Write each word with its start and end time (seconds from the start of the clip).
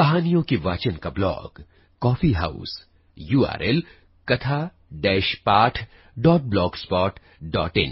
कहानियों 0.00 0.42
के 0.42 0.56
वाचन 0.56 0.90
का 0.90 1.10
ब्लॉग, 1.10 1.62
कॉफ़ी 2.00 2.32
हाउस 2.32 2.86
यूआरएल 3.18 3.82
कथा, 4.28 4.70
डैश 4.92 5.34
पाठ, 5.34 5.88
dot 6.18 6.40
blog 6.40 6.76
spot 6.76 7.18
dot 7.42 7.78
in. 7.78 7.90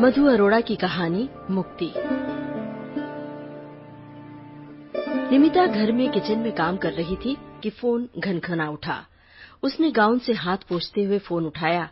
Madhu 0.00 0.26
Arora 0.26 0.60
की 0.60 0.76
कहानी, 0.76 1.28
मुक्ति। 1.50 1.92
निमिता 5.30 5.66
घर 5.66 5.92
में 5.92 6.12
किचन 6.12 6.38
में 6.38 6.52
काम 6.52 6.76
कर 6.76 6.92
रही 6.92 7.16
थी 7.16 7.36
कि 7.62 7.70
फ़ोन 7.70 8.08
घनघना 8.18 8.70
उठा। 8.70 9.06
उसने 9.62 9.90
गाउन 9.90 10.18
से 10.18 10.32
हाथ 10.32 10.56
पोछते 10.56 11.02
हुए 11.02 11.18
फ़ोन 11.18 11.46
उठाया। 11.46 11.90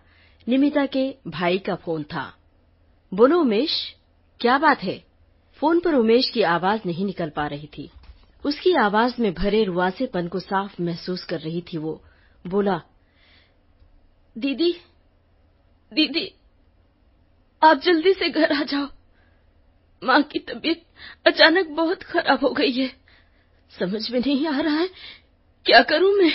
निमिता 0.48 0.86
के 0.86 1.14
भाई 1.26 1.58
का 1.58 1.74
फ़ोन 1.74 2.02
था। 2.02 2.34
बोलो 3.14 3.40
उमेश, 3.40 3.94
क्या 4.40 4.58
बात 4.58 4.82
है? 4.82 5.15
फ़ोन 5.56 5.80
पर 5.80 5.94
उमेश 5.94 6.28
की 6.28 6.42
आवाज़ 6.42 6.80
नहीं 6.86 7.04
निकल 7.06 7.30
पा 7.30 7.46
रही 7.46 7.68
थी। 7.78 7.90
उसकी 8.44 8.72
आवाज़ 8.74 9.20
में 9.20 9.32
भरे 9.34 9.62
रुआसेपन 9.64 10.28
को 10.28 10.40
साफ़ 10.40 10.82
महसूस 10.82 11.24
कर 11.24 11.40
रही 11.40 11.60
थी 11.62 11.78
वो। 11.78 12.02
बोला, 12.44 12.80
दीदी 14.36 14.72
दीदी, 15.92 16.34
आप 17.62 17.80
जल्दी 17.80 18.12
से 18.12 18.28
घर 18.28 18.52
आ 18.52 18.62
जाओ। 18.62 18.86
माँ 20.02 20.22
की 20.22 20.38
तबीयत 20.38 20.82
अचानक 21.26 21.66
बहुत 21.66 22.02
खराब 22.02 22.40
हो 22.40 22.50
गई 22.50 22.72
है। 22.72 22.88
समझ 23.70 24.10
में 24.10 24.18
नहीं 24.20 24.46
आ 24.46 24.60
रहा 24.60 24.76
है, 24.76 24.88
क्या 25.66 25.82
करूँ 25.82 26.12
मैं? 26.12 26.32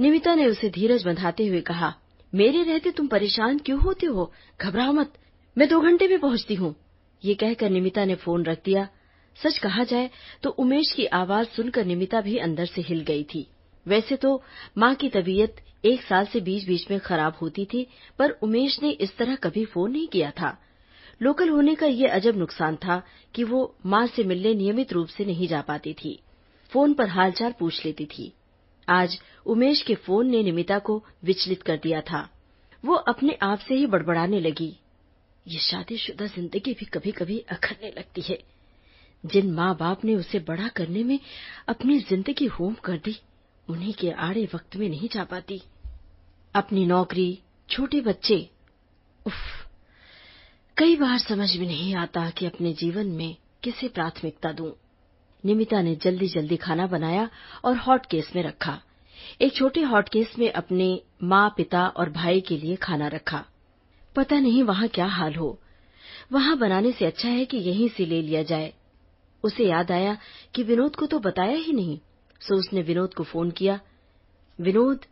निमिता 0.00 0.34
ने 0.34 0.46
उसे 0.46 0.70
धीरज 0.70 1.04
बंधाते 1.04 1.46
हुए 1.46 1.60
कहा, 1.60 1.94
मेरे 2.32 2.62
रहते 2.62 2.90
तुम 2.90 3.06
परेशान 3.06 3.58
क्यों 3.58 3.80
होते 3.80 4.06
हो? 4.06 4.32
घबराओ 4.60 4.92
मत, 4.92 5.12
मैं 5.56 5.68
दो 5.68 5.80
घंटे 5.80 6.08
में 6.08 6.18
पहुँचती 6.18 6.54
हूँ। 6.54 6.74
ये 7.26 7.34
कहकर 7.34 7.70
निमिता 7.70 8.04
ने 8.04 8.14
फ़ोन 8.14 8.44
रख 8.44 8.58
दिया। 8.64 8.88
सच 9.36 9.58
कहा 9.58 9.84
जाए 9.84 10.10
तो 10.42 10.50
उमेश 10.50 10.92
की 10.92 11.06
आवाज़ 11.06 11.48
सुनकर 11.48 11.84
निमिता 11.84 12.20
भी 12.20 12.38
अंदर 12.38 12.66
से 12.66 12.82
हिल 12.82 13.00
गई 13.00 13.24
थी। 13.24 13.46
वैसे 13.86 14.16
तो 14.16 14.42
माँ 14.78 14.94
की 14.94 15.08
तबीयत 15.08 15.56
एक 15.84 16.02
साल 16.02 16.26
से 16.26 16.40
बीच 16.40 16.66
बीच 16.66 16.90
में 16.90 17.00
खराब 17.00 17.34
होती 17.42 17.64
थी, 17.64 17.86
पर 18.18 18.30
उमेश 18.30 18.82
ने 18.82 18.90
इस 18.90 19.16
तरह 19.16 19.34
कभी 19.34 19.64
फ़ोन 19.64 19.92
नहीं 19.92 20.08
किया 20.08 20.30
था। 20.30 20.56
लोकल 21.22 21.48
होने 21.48 21.74
का 21.74 21.86
ये 21.86 22.06
अजब 22.06 22.36
नुकसान 22.36 22.76
था 22.76 23.02
कि 23.34 23.44
वो 23.44 23.76
माँ 23.86 24.06
से 24.06 24.24
मिलने 24.24 24.54
नियमित 24.54 24.92
रूप 24.92 25.08
से 25.08 25.24
नहीं 25.24 25.48
जा 25.48 25.60
पाती 25.60 25.92
थी। 25.94 26.18
फ़ोन 26.72 26.94
पर 26.94 27.08
हालचाल 27.08 27.52
पूछ 27.52 27.84
लेती 27.86 28.06
थी। 28.06 28.32
आज 28.88 29.18
उमेश 29.46 29.82
के 29.82 29.94
फ़ोन 29.94 30.30
ने 30.30 30.42
निमिता 30.42 30.78
को 30.78 31.04
विचलित 31.24 31.62
कर 31.62 31.76
दिया 31.76 32.00
था। 32.00 32.28
वो 32.84 32.94
अपने 32.94 33.38
आप 33.42 33.58
से 33.58 33.74
ही 33.74 33.86
बड़बड़ाने 33.86 34.40
लगी। 34.40 34.76
ये 35.46 35.58
शादीशुदा 35.58 36.26
ज़िंदगी 36.26 36.72
भी 36.72 36.84
कभी 36.84 37.10
कभी 37.12 37.38
अखरने 37.38 37.90
लगती 37.90 38.20
है। 38.20 38.38
जिन 39.24 39.52
माँ 39.52 39.76
बाप 39.76 40.04
ने 40.04 40.14
उसे 40.14 40.38
बड़ा 40.38 40.68
करने 40.68 41.04
में 41.04 41.18
अपनी 41.68 41.98
ज़िंदगी 41.98 42.46
होम 42.46 42.74
कर 42.74 42.96
दी, 42.96 43.16
उन्हीं 43.68 43.92
के 43.92 44.10
आड़े 44.10 44.44
वक्त 44.54 44.76
में 44.76 44.88
नहीं 44.88 45.08
जा 45.08 45.24
पाती। 45.24 45.62
अपनी 46.54 46.86
नौकरी, 46.86 47.38
छोटे 47.68 48.00
बच्चे, 48.00 48.50
उफ, 49.26 49.34
कई 50.76 50.96
बार 50.96 51.18
समझ 51.18 51.56
में 51.56 51.66
नहीं 51.66 51.94
आता 51.94 52.30
कि 52.30 52.46
अपने 52.46 52.72
जीवन 52.72 53.06
में 53.06 53.36
किसे 53.62 53.88
प्राथमिकता 53.88 54.52
दूँ। 54.52 54.72
निमिता 55.44 55.82
ने 55.82 55.94
जल्दी 55.96 56.28
जल्दी 56.28 56.56
खाना 56.56 56.86
बनाया 56.86 57.28
और 57.64 57.76
हॉट 57.76 58.06
केस 58.06 58.32
में 58.36 58.42
रखा। 58.42 58.80
एक 59.40 59.54
छोटे 59.54 59.82
हॉट 59.82 60.08
केस 60.08 60.34
में 60.38 60.52
अपने 60.52 61.02
माँ 61.22 61.48
पिता 61.56 61.86
और 61.88 62.10
भाई 62.10 62.40
के 62.40 62.56
लिए 62.56 62.76
खाना 62.76 63.08
रखा। 63.08 63.44
पता 64.16 64.40
नहीं 64.40 64.62
वहाँ 64.62 64.88
क्या 64.88 65.06
हाल 65.06 65.34
हो। 65.34 65.58
वहाँ 66.32 66.58
बनाने 66.58 66.92
से 66.92 67.06
अच्छा 67.06 67.28
है 67.28 67.44
कि 67.44 67.56
यहीं 67.56 67.88
से 67.88 68.06
ले 68.06 68.22
लिया 68.22 68.42
जाए। 68.42 68.72
उसे 69.44 69.64
याद 69.64 69.92
आया 69.92 70.18
कि 70.54 70.62
विनोद 70.62 70.96
को 70.96 71.06
तो 71.06 71.18
बताया 71.18 71.56
ही 71.56 71.72
नहीं, 71.72 71.98
सो 72.40 72.54
उसने 72.54 72.82
विनोद 72.82 73.14
को 73.14 73.24
फ़ोन 73.24 73.50
किया। 73.50 73.80
विनोद, 74.60 75.04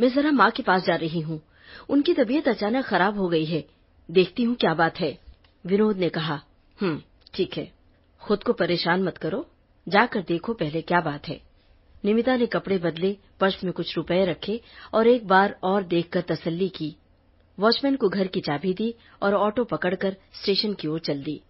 मैं 0.00 0.08
जरा 0.08 0.30
माँ 0.30 0.50
के 0.50 0.62
पास 0.62 0.84
जा 0.84 0.94
रही 0.94 1.20
हूँ। 1.20 1.40
उनकी 1.88 2.14
तबीयत 2.14 2.48
अचानक 2.48 2.84
खराब 2.84 3.18
हो 3.18 3.28
गई 3.28 3.44
है। 3.44 3.64
देखती 4.10 4.42
हूँ 4.42 4.56
क्या 4.56 4.74
बात 4.74 5.00
है। 5.00 5.18
विनोद 5.66 5.96
ने 5.96 6.08
कहा 6.08 6.40
हम्म 6.80 7.02
ठीक 7.34 7.56
है। 7.56 7.72
खुद 8.20 8.42
को 8.42 8.52
परेशान 8.52 9.02
मत 9.02 9.18
करो। 9.18 9.46
जाकर 9.88 10.22
देखो 10.22 10.52
पहले 10.52 10.82
क्या 10.82 11.00
बात 11.00 11.28
है। 11.28 11.40
निमिता 12.04 12.36
ने 12.36 12.46
कपड़े 12.46 12.78
बदले, 12.78 13.16
पर्स 13.40 13.64
में 13.64 13.72
कुछ 13.72 13.96
रुपए 13.96 14.24
रखे 14.24 14.60
और 14.94 15.06
एक 15.06 15.26
बार 15.26 15.58
और 15.62 15.82
देखकर 15.82 16.20
तसल्ली 16.20 16.68
की। 16.68 16.96
वॉचमैन 17.58 17.96
को 17.96 18.08
घर 18.08 18.26
की 18.26 18.40
चाबी 18.40 18.72
दी 18.74 18.94
और 19.22 19.34
ऑटो 19.34 19.64
पकड़कर 19.64 20.16
स्टेशन 20.34 20.74
की 20.74 20.88
ओर 20.88 20.98
चल 20.98 21.22
दी। 21.22 21.40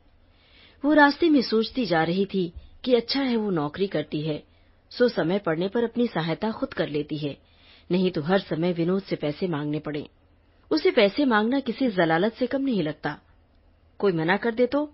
वो 0.85 0.93
रास्ते 0.93 1.29
में 1.29 1.41
सोचती 1.43 1.87
जा 1.87 2.03
रही 2.03 2.25
थी 2.27 2.53
कि 2.85 2.95
अच्छा 2.95 3.21
है 3.21 3.37
वो 3.37 3.51
नौकरी 3.51 3.87
करती 3.87 4.21
है, 4.23 4.43
सो 4.93 5.09
समय 5.09 5.39
पड़ने 5.39 5.69
पर 5.69 5.85
अपनी 5.85 6.07
सहायता 6.07 6.51
खुद 6.51 6.75
कर 6.75 6.89
लेती 6.89 7.17
है, 7.17 7.37
नहीं 7.91 8.11
तो 8.11 8.23
हर 8.23 8.39
समय 8.39 8.73
विनोद 8.73 9.03
से 9.03 9.17
पैसे 9.17 9.47
मांगने 9.47 9.79
पड़े। 9.79 10.09
उसे 10.71 10.91
पैसे 10.91 11.25
मांगना 11.25 11.61
किसी 11.61 11.89
जलालत 11.89 12.35
से 12.35 12.47
कम 12.47 12.63
नहीं 12.63 12.83
लगता। 12.83 13.19
कोई 14.01 14.13
मना 14.13 14.37
कर 14.37 14.55
दे 14.55 14.67
तो? 14.67 14.91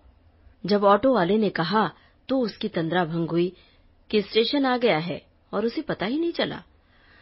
जब 0.65 0.85
ऑटो 0.85 1.15
वाले 1.15 1.37
ने 1.39 1.49
कहा 1.51 1.91
तो 2.29 2.39
उसकी 2.41 2.69
तंद्रा 2.69 3.05
भंग 3.05 3.31
हुई 3.31 3.53
कि 4.11 4.21
स्टेशन 4.23 4.67
आ 4.67 4.77
गया 4.77 4.99
है 4.99 5.21
और 5.53 5.67
उसे 5.67 5.83
पता 5.83 6.07
ही 6.07 6.19
नहीं 6.19 6.33
चला। 6.33 6.63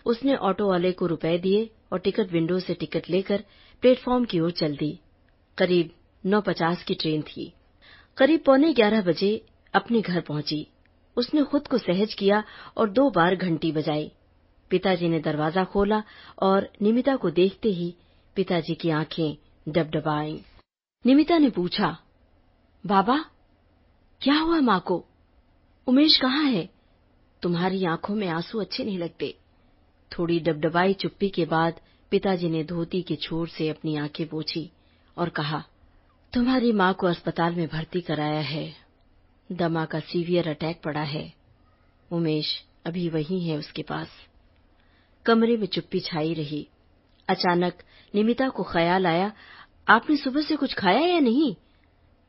उसने 0.07 0.35
ऑटो 0.37 0.69
वाले 0.69 0.93
को 0.93 1.07
रुपए 1.07 1.39
दिए 1.39 1.71
और 1.93 1.99
टिकट 1.99 2.33
विंडो 2.33 2.59
से 2.61 2.75
टिकट 2.75 3.11
लेकर 3.11 3.45
प्लेटफॉर्म 3.83 4.25
की 4.25 4.41
ओर 4.41 4.51
चल 4.51 4.77
दी। 4.77 4.99
करीब 5.59 5.91
नौ 6.27 6.41
पचास 6.41 6.85
की 6.85 6.95
ट्रेन 6.95 7.23
थी। 7.23 7.53
करीब 8.17 8.43
पौने 8.47 8.73
ग्यारह 8.73 9.03
बजे 9.03 9.47
अपने 9.75 10.01
घर 10.01 10.21
पहुँची। 10.21 10.67
उसने 11.17 11.43
खुद 11.43 11.69
को 11.69 11.79
सहज 11.79 12.15
किया 12.15 12.45
और 12.77 12.91
दो 12.91 13.11
बार 13.11 13.35
घंटी 13.37 13.73
बजाई। 13.73 14.11
पिताजी 14.71 15.09
ने 15.09 15.21
दरवाज़ा 15.21 15.65
खोला 15.65 16.03
और 16.43 16.69
निमिता 16.83 17.17
को 17.17 17.31
देखते 17.31 17.69
ही 17.69 17.95
पिताजी 18.37 18.75
की 18.75 18.91
आँखें 18.91 19.37
डबडबा 19.69 20.19
आईं 20.19 20.39
निमिता 21.05 21.39
ने 21.39 21.51
पूछा, 21.51 21.97
बाबा, 22.87 23.25
क्या 24.21 24.35
हुआ 24.35 24.61
माँ 24.61 24.81
को? 24.81 25.05
उमेश 25.87 26.17
कहाँ 26.17 26.45
है? 26.45 26.69
तुम्हारी 27.43 27.85
आँखों 27.85 28.15
में 28.15 28.29
आँसू 28.29 28.61
अच्छे 28.61 28.85
नहीं 28.85 28.99
लगते। 28.99 29.35
थोड़ी 30.19 30.41
डबडबाई 30.41 30.95
चुप्पी 30.95 31.29
के 31.29 31.45
बाद 31.45 31.81
पिताजी 32.11 32.49
ने 32.49 32.65
धोती 32.65 33.03
के 33.03 33.17
छोर 33.17 33.49
से 33.49 33.69
अपनी 33.69 33.97
आँखें 33.97 34.29
पोछी 34.29 34.71
और 35.17 35.29
कहा, 35.29 35.65
तुम्हारी 36.33 36.73
माँ 36.73 36.95
को 36.95 37.07
अस्पताल 37.07 37.55
में 37.55 37.69
भर्ती 37.69 38.01
कराया 38.01 38.41
है। 38.41 38.75
दमा 39.53 39.85
का 39.85 40.01
सीवियर 40.01 40.49
अटैक 40.49 40.83
पड़ा 40.83 41.03
है। 41.03 41.35
उमेश 42.13 42.65
अभी 42.87 43.09
वही 43.09 43.49
है 43.49 43.57
उसके 43.57 43.83
पास। 43.83 44.09
कमरे 45.27 45.57
में 45.57 45.67
चुप्पी 45.67 46.01
छाई 46.01 46.35
रही। 46.35 46.69
अचानक 47.29 47.83
निमिता 48.15 48.49
को 48.49 48.63
ख्याल 48.63 49.07
आया, 49.07 49.33
आपने 49.89 50.17
सुबह 50.17 50.43
से 50.43 50.57
कुछ 50.57 50.75
खाया 50.75 51.01
या 51.01 51.21
नहीं? 51.21 51.57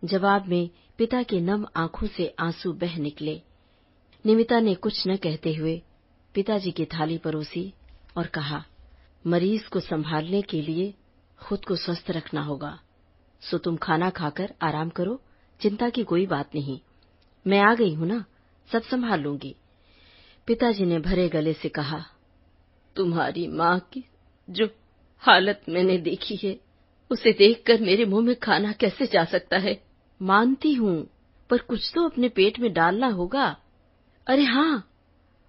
जवाब 0.06 0.48
में 0.48 0.70
पिता 0.98 1.24
के 1.24 1.42
नम 1.42 1.66
आँखों 1.76 2.08
से 2.08 2.36
आँसू 2.40 2.74
बह 2.74 2.98
निकले। 2.98 3.42
निमिता 4.26 4.60
ने 4.60 4.76
कुछ 4.76 5.08
न 5.08 5.16
कहते 5.16 5.54
हुए 5.54 5.82
पिताजी 6.34 6.72
की 6.72 6.86
थाली 6.86 7.18
परोसी 7.18 7.74
और 8.18 8.28
कहा, 8.28 8.64
मरीज़ 9.28 9.70
को 9.70 9.80
संभालने 9.80 10.42
के 10.42 10.62
लिए 10.62 10.94
खुद 11.40 11.66
को 11.66 11.76
स्वस्थ 11.76 12.12
रखना 12.12 12.42
होगा। 12.42 12.80
सो 13.42 13.58
तुम 13.58 13.76
खाना 13.76 14.10
खाकर 14.10 14.54
आराम 14.62 14.90
करो, 14.90 15.22
चिंता 15.62 15.90
की 15.90 16.04
कोई 16.04 16.26
बात 16.26 16.56
नहीं। 16.56 16.80
मैं 17.48 17.60
आ 17.60 17.74
गई 17.74 17.94
हूँ 17.94 18.08
ना, 18.08 18.26
सब 18.72 18.82
संभाल 18.82 19.22
लूँगी। 19.22 19.56
पिताजी 20.48 20.86
ने 20.86 21.00
भरे 21.00 21.30
गले 21.30 21.54
से 21.54 21.70
कहा, 21.70 22.06
तुम्हारी 22.96 23.48
माँ 23.48 23.80
की 23.80 24.04
जो 24.50 24.70
हालत 25.20 25.62
मैंने 25.70 25.98
देखी 25.98 26.40
है, 26.44 26.60
उसे 27.12 27.32
देखकर 27.32 27.82
मेरे 27.82 28.06
मुँह 28.06 28.26
में 28.26 28.36
खाना 28.36 28.72
कैसे 28.72 29.08
जा 29.08 29.26
सकता 29.26 29.58
है? 29.58 29.84
मानती 30.22 30.74
हूँ, 30.74 31.08
पर 31.50 31.58
कुछ 31.58 31.92
तो 31.96 32.10
अपने 32.10 32.30
पेट 32.30 32.60
में 32.60 32.74
डालना 32.74 33.08
होगा। 33.08 33.58
अरे 34.28 34.44
हाँ 34.44 34.90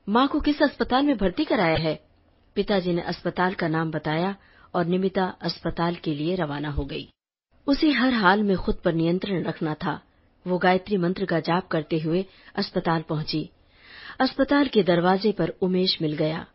माँ 0.08 0.28
को 0.28 0.40
किस 0.40 0.62
अस्पताल 0.62 1.06
में 1.06 1.16
भर्ती 1.16 1.44
कराया 1.44 1.76
है? 1.76 2.04
पिताजी 2.54 2.92
ने 2.92 3.02
अस्पताल 3.02 3.54
का 3.54 3.68
नाम 3.68 3.90
बताया 3.90 4.36
और 4.74 4.84
निमिता 4.84 5.24
अस्पताल 5.42 5.94
के 5.94 6.14
लिए 6.14 6.34
रवाना 6.34 6.70
हो 6.70 6.84
गई। 6.84 7.08
उसे 7.66 7.90
हर 7.90 8.12
हाल 8.12 8.42
में 8.42 8.56
खुद 8.56 8.74
पर 8.74 8.92
नियंत्रण 8.92 9.44
रखना 9.44 9.74
था। 9.74 10.00
वो 10.46 10.58
गायत्री 10.58 10.96
मंत्र 10.96 11.24
का 11.24 11.40
जाप 11.40 11.68
करते 11.68 11.98
हुए 11.98 12.24
अस्पताल 12.56 13.02
पहुँची। 13.02 13.50
अस्पताल 14.20 14.68
के 14.68 14.82
दरवाजे 14.82 15.32
पर 15.32 15.48
उमेश 15.48 16.02
मिल 16.02 16.12
गया। 16.12 16.46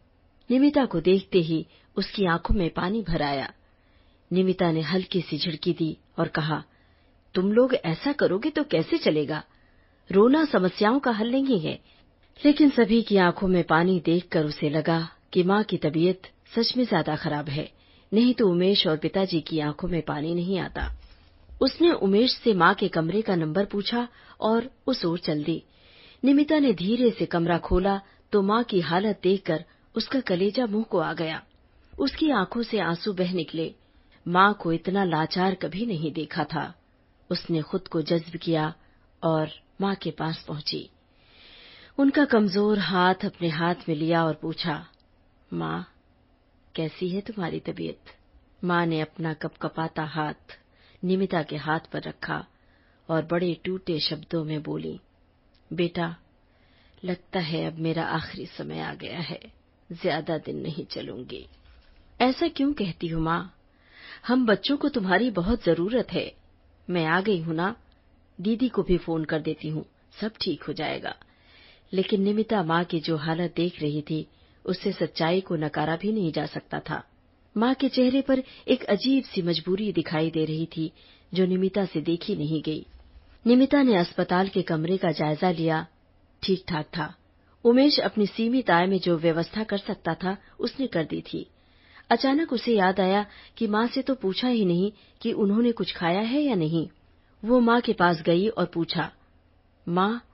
निमिता 0.52 0.86
को 0.86 1.02
देखते 1.02 1.40
ही 1.40 1.66
उसकी 1.98 2.26
आँखों 2.26 2.56
में 2.56 2.70
पानी 2.70 3.02
भर 3.02 3.22
आया। 3.22 3.54
निमिता 4.34 4.72
ने 4.72 4.82
हल्की 4.82 5.22
सी 5.22 5.38
झिड़की 5.38 5.74
दी 5.74 5.98
और 6.20 6.28
कहा, 6.28 6.64
तुम 7.34 7.52
लोग 7.52 7.76
ऐसा 7.76 8.12
करोगे 8.12 8.50
तो 8.50 8.64
कैसे 8.64 8.98
चलेगा? 8.98 9.44
रोना 10.12 10.46
समस्याओं 10.46 11.00
का 11.00 11.12
हल 11.12 11.32
नहीं 11.32 11.60
है। 11.60 11.99
लेकिन 12.46 12.70
सभी 12.70 13.02
की 13.02 13.18
आँखों 13.18 13.48
में 13.48 13.64
पानी 13.64 14.00
देखकर 14.00 14.46
उसे 14.46 14.70
लगा 14.70 15.10
कि 15.34 15.44
माँ 15.44 15.64
की 15.64 15.78
तबीयत 15.78 16.28
सच 16.56 16.74
में 16.78 16.84
ज़्यादा 16.86 17.16
खराब 17.16 17.50
है। 17.50 17.70
नहीं 18.12 18.34
तो 18.34 18.48
उमेश 18.50 18.88
और 18.88 18.98
पिताजी 18.98 19.42
की 19.42 19.60
आँखों 19.60 19.88
में 19.88 20.02
पानी 20.02 20.34
नहीं 20.36 20.60
आता। 20.60 20.96
उसने 21.62 21.92
उमेश 21.92 22.34
से 22.34 22.54
माँ 22.54 22.74
के 22.74 22.88
कमरे 22.88 23.22
का 23.22 23.36
नंबर 23.36 23.66
पूछा 23.66 24.08
और 24.40 24.70
उस 24.88 25.06
ओर 25.06 25.20
चल 25.20 25.44
दी। 25.44 25.64
निमिता 26.24 26.60
ने 26.60 26.74
धीरे 26.74 27.10
से 27.12 27.26
कमरा 27.26 27.58
खोला 27.58 28.02
तो 28.32 28.42
माँ 28.42 28.64
की 28.64 28.80
हालत 28.80 29.20
देखकर 29.24 29.64
उसका 29.96 30.20
कलेजा 30.20 30.66
मुँह 30.66 30.84
को 30.84 30.98
आ 30.98 31.14
गया। 31.14 31.42
उसकी 32.00 32.30
आँखों 32.32 32.64
से 32.64 32.80
आँसू 32.80 33.14
बह 33.14 33.34
निकले। 33.34 33.74
माँ 34.28 34.54
को 34.54 34.74
इतना 34.74 35.04
लाचार 35.04 35.56
कभी 35.56 35.86
नहीं 35.86 36.12
देखा 36.12 36.44
था। 36.44 36.74
उसने 37.30 37.62
खुद 37.62 37.88
को 37.88 38.02
जज्ब 38.02 38.38
किया 38.38 38.74
और 39.24 39.50
माँ 39.82 39.96
के 39.96 40.12
पास 40.12 40.46
पहुँची। 40.48 40.90
उनका 42.00 42.26
कमज़ोर 42.26 42.80
हाथ 42.80 43.14
अपने 43.26 43.50
हाथ 43.50 43.76
में 43.90 43.96
लिया 43.96 44.26
और 44.26 44.34
पूछा, 44.34 44.88
माँ, 45.54 45.88
कैसी 46.76 47.10
है 47.10 47.22
तुम्हारी 47.22 47.60
तबीयत? 47.60 48.00
माँ 48.64 48.86
ने 48.86 49.02
अपना 49.02 49.34
कपकपाता 49.34 50.04
हाथ, 50.04 50.58
निमिता 51.04 51.44
के 51.44 51.56
हाथ 51.56 51.80
पर 51.80 52.02
रखा 52.02 52.48
और 53.10 53.26
बड़े 53.26 53.54
टूटे 53.66 54.00
शब्दों 54.00 54.44
में 54.44 54.64
बोली, 54.64 55.00
बेटा, 55.74 56.16
लगता 57.04 57.40
है 57.40 57.66
अब 57.66 57.80
मेरा 57.80 58.04
आखिरी 58.04 58.46
समय 58.46 58.80
आ 58.80 58.94
गया 58.94 59.20
है, 59.20 59.40
ज़्यादा 59.92 60.38
दिन 60.38 60.58
नहीं 60.58 60.86
चलूँगी। 60.86 61.48
ऐसा 62.22 62.48
क्यों 62.48 62.74
कहती 62.74 63.08
हूँ 63.08 63.22
माँ? 63.22 63.56
हम 64.28 64.46
बच्चों 64.46 64.78
को 64.78 64.90
तुम्हारी 64.90 65.32
बहुत 65.32 65.64
ज़रूरत 65.64 66.12
है। 66.12 66.32
मैं 66.90 67.06
आ 67.06 67.22
गई 67.22 67.42
हूँ 67.42 67.56
ना? 67.56 67.76
दीदी 68.42 68.70
को 68.70 68.84
भी 68.84 68.98
फ़ोन 68.98 69.26
कर 69.26 69.42
देती 69.42 69.70
हूँ, 69.70 69.86
सब 70.22 70.32
ठीक 70.42 70.64
हो 70.64 70.74
जाएगा। 70.74 71.16
लेकिन 71.94 72.22
निमिता 72.22 72.64
माँ 72.64 72.84
की 72.84 73.00
जो 73.00 73.18
हालत 73.18 73.54
देख 73.56 73.82
रही 73.82 74.02
थी, 74.02 74.28
उससे 74.66 74.92
सच्चाई 74.92 75.42
को 75.42 75.56
नकारा 75.56 75.96
भी 75.96 76.12
नहीं 76.12 76.32
जा 76.32 76.46
सकता 76.46 76.80
था। 76.80 77.04
माँ 77.58 77.74
के 77.74 77.90
चेहरे 77.90 78.22
पर 78.22 78.44
एक 78.68 78.84
अजीब 78.84 79.24
सी 79.24 79.42
मजबूरी 79.42 79.92
दिखाई 79.94 80.30
दे 80.30 80.46
रही 80.46 80.66
थी, 80.66 80.92
जो 81.34 81.46
निमिता 81.46 81.86
से 81.86 82.02
देखी 82.02 82.36
नहीं 82.36 82.62
गई। 82.62 82.86
निमिता 83.48 83.82
ने 83.84 83.96
अस्पताल 83.96 84.48
के 84.48 84.62
कमरे 84.62 84.98
का 84.98 85.12
जायजा 85.12 85.52
लिया 85.52 85.88
ठीक 86.44 86.64
ठाक 86.68 86.86
था। 86.86 87.14
उमेश 87.66 88.00
अपनी 88.00 88.26
सीमित 88.28 88.70
आय 88.70 88.88
में 88.88 89.00
जो 89.00 89.18
व्यवस्था 89.18 89.64
कर 89.64 89.78
सकता 89.78 90.14
था, 90.14 90.38
उसने 90.60 90.88
कर 90.88 91.04
दी 91.04 91.22
थी। 91.22 91.50
अचानक 92.10 92.54
उसे 92.54 92.76
याद 92.76 93.00
आया 93.00 93.26
कि 93.58 93.68
माँ 93.68 93.88
से 93.88 94.02
तो 94.02 94.16
पूछा 94.16 94.48
ही 94.48 94.66
नहीं 94.66 94.92
कि 95.22 95.32
उन्होंने 95.32 95.72
कुछ 95.72 95.96
खाया 95.96 96.22
है 96.22 96.42
या 96.42 96.56
नहीं। 96.56 96.88
वो 97.46 97.60
माँ 97.60 97.82
के 97.82 97.94
पास 97.94 98.22
गई 98.22 98.48
और 98.48 98.66
पूछा, 98.66 99.12
माँ 99.88 100.26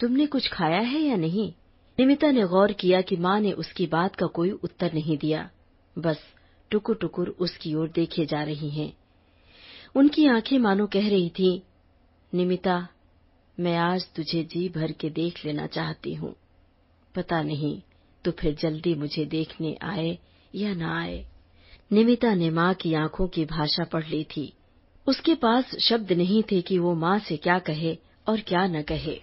तुमने 0.00 0.26
कुछ 0.26 0.48
खाया 0.48 0.80
है 0.80 1.00
या 1.00 1.16
नहीं? 1.16 1.52
निमिता 1.98 2.30
ने 2.30 2.44
गौर 2.44 2.72
किया 2.72 3.00
कि 3.00 3.16
माँ 3.16 3.40
ने 3.40 3.52
उसकी 3.52 3.86
बात 3.86 4.16
का 4.16 4.26
कोई 4.26 4.50
उत्तर 4.50 4.92
नहीं 4.92 5.18
दिया। 5.18 5.50
बस 5.98 6.18
टुकुर 6.70 6.96
टुकुर 6.96 7.28
उसकी 7.28 7.74
ओर 7.74 7.88
देखे 7.88 8.26
जा 8.26 8.42
रही 8.42 8.70
हैं। 8.70 8.92
उनकी 9.94 10.26
आँखें 10.26 10.58
मानो 10.58 10.86
कह 10.86 11.08
रही 11.08 11.28
थी 11.28 11.62
निमिता 12.34 12.88
मैं 13.60 13.76
आज 13.76 14.06
तुझे 14.16 14.44
जी 14.44 14.68
भर 14.68 14.92
के 14.92 15.10
देख 15.10 15.44
लेना 15.44 15.66
चाहती 15.66 16.14
हूँ। 16.14 16.36
पता 17.14 17.42
नहीं 17.42 17.82
तो 18.24 18.30
फिर 18.30 18.54
जल्दी 18.54 18.94
मुझे 18.94 19.24
देखने 19.24 19.78
आए 19.82 20.18
या 20.54 20.74
न 20.74 20.82
आए? 20.82 21.26
निमिता 21.92 22.34
ने 22.34 22.50
माँ 22.50 22.74
की 22.74 22.94
आँखों 22.94 23.28
की 23.28 23.44
भाषा 23.44 23.84
पढ़ 23.84 24.06
ली 24.06 24.24
थी। 24.24 24.52
उसके 25.06 25.34
पास 25.34 25.76
शब्द 25.76 26.12
नहीं 26.12 26.42
थे 26.42 26.60
कि 26.60 26.78
वो 26.78 26.94
माँ 26.94 27.18
से 27.18 27.36
क्या 27.36 27.58
कहे 27.58 27.98
और 28.28 28.40
क्या 28.40 28.66
न 28.66 28.82
कहे। 28.82 29.20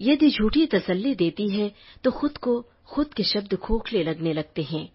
यदि 0.00 0.30
झूठी 0.30 0.66
तसल्ली 0.66 1.14
देती 1.14 1.48
है 1.48 1.72
तो 2.04 2.10
खुद 2.10 2.36
को 2.38 2.60
खुद 2.86 3.14
के 3.14 3.22
शब्द 3.22 3.54
खोखले 3.54 4.02
लगने 4.02 4.32
लगते 4.32 4.62
हैं। 4.62 4.88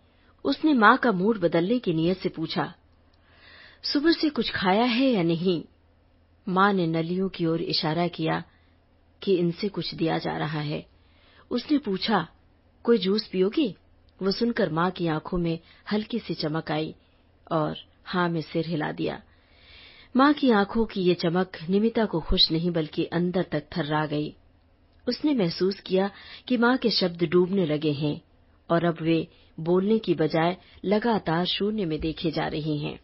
उसने 0.46 0.74
माँ 0.74 0.96
का 0.98 1.12
मूड 1.12 1.40
बदलने 1.40 1.78
की 1.80 1.94
नीयत 1.94 2.18
से 2.18 2.30
पूछा, 2.30 2.74
सुबह 3.84 4.12
से 4.12 4.30
कुछ 4.30 4.52
खाया 4.52 4.84
है 4.84 5.10
या 5.12 5.24
नहीं? 5.24 5.64
माँ 6.48 6.72
ने 6.74 6.88
नलियों 6.88 7.30
की 7.30 7.46
ओर 7.46 7.62
इशारा 7.62 8.08
किया 8.08 8.44
कि 9.22 9.36
इनसे 9.36 9.70
कुछ 9.70 9.94
दिया 9.96 10.18
जा 10.18 10.38
रहा 10.38 10.60
है। 10.60 10.86
उसने 11.52 11.78
पूछा, 11.78 12.28
कोई 12.86 12.98
जूस 12.98 13.28
पियोगी? 13.28 13.76
वो 14.20 14.32
सुनकर 14.32 14.72
माँ 14.72 14.90
की 14.92 15.08
आँखों 15.08 15.38
में 15.38 15.60
हल्की 15.92 16.20
सी 16.20 16.34
चमक 16.34 16.72
आई 16.72 16.94
और 17.52 17.78
हाँ 18.06 18.28
में 18.30 18.42
सिर 18.42 18.68
हिला 18.68 18.92
दिया। 18.92 19.22
माँ 20.16 20.34
की 20.34 20.52
आँखों 20.52 20.86
की 20.86 21.02
ये 21.02 21.14
चमक 21.14 21.58
निमिता 21.70 22.06
को 22.06 22.20
खुश 22.20 22.52
नहीं, 22.52 22.72
बल्कि 22.72 23.06
अंदर 23.06 23.44
तक 23.44 23.68
थर्रा 23.78 24.06
गई। 24.06 24.36
उसने 25.08 25.34
महसूस 25.34 25.80
किया 25.80 26.12
कि 26.48 26.58
माँ 26.58 26.78
के 26.78 26.90
शब्द 26.90 27.24
डूबने 27.24 27.66
लगे 27.66 27.92
हैं 27.92 28.22
और 28.70 28.86
अब 28.86 28.98
वे 29.02 29.28
बोलने 29.60 30.00
की 30.00 30.16
बजाय 30.16 30.58
लगातार 30.86 31.46
शून्य 31.46 31.86
में 31.86 32.00
देखे 32.00 32.32
जा 32.32 32.48
रहे 32.48 32.78
हैं। 32.78 33.00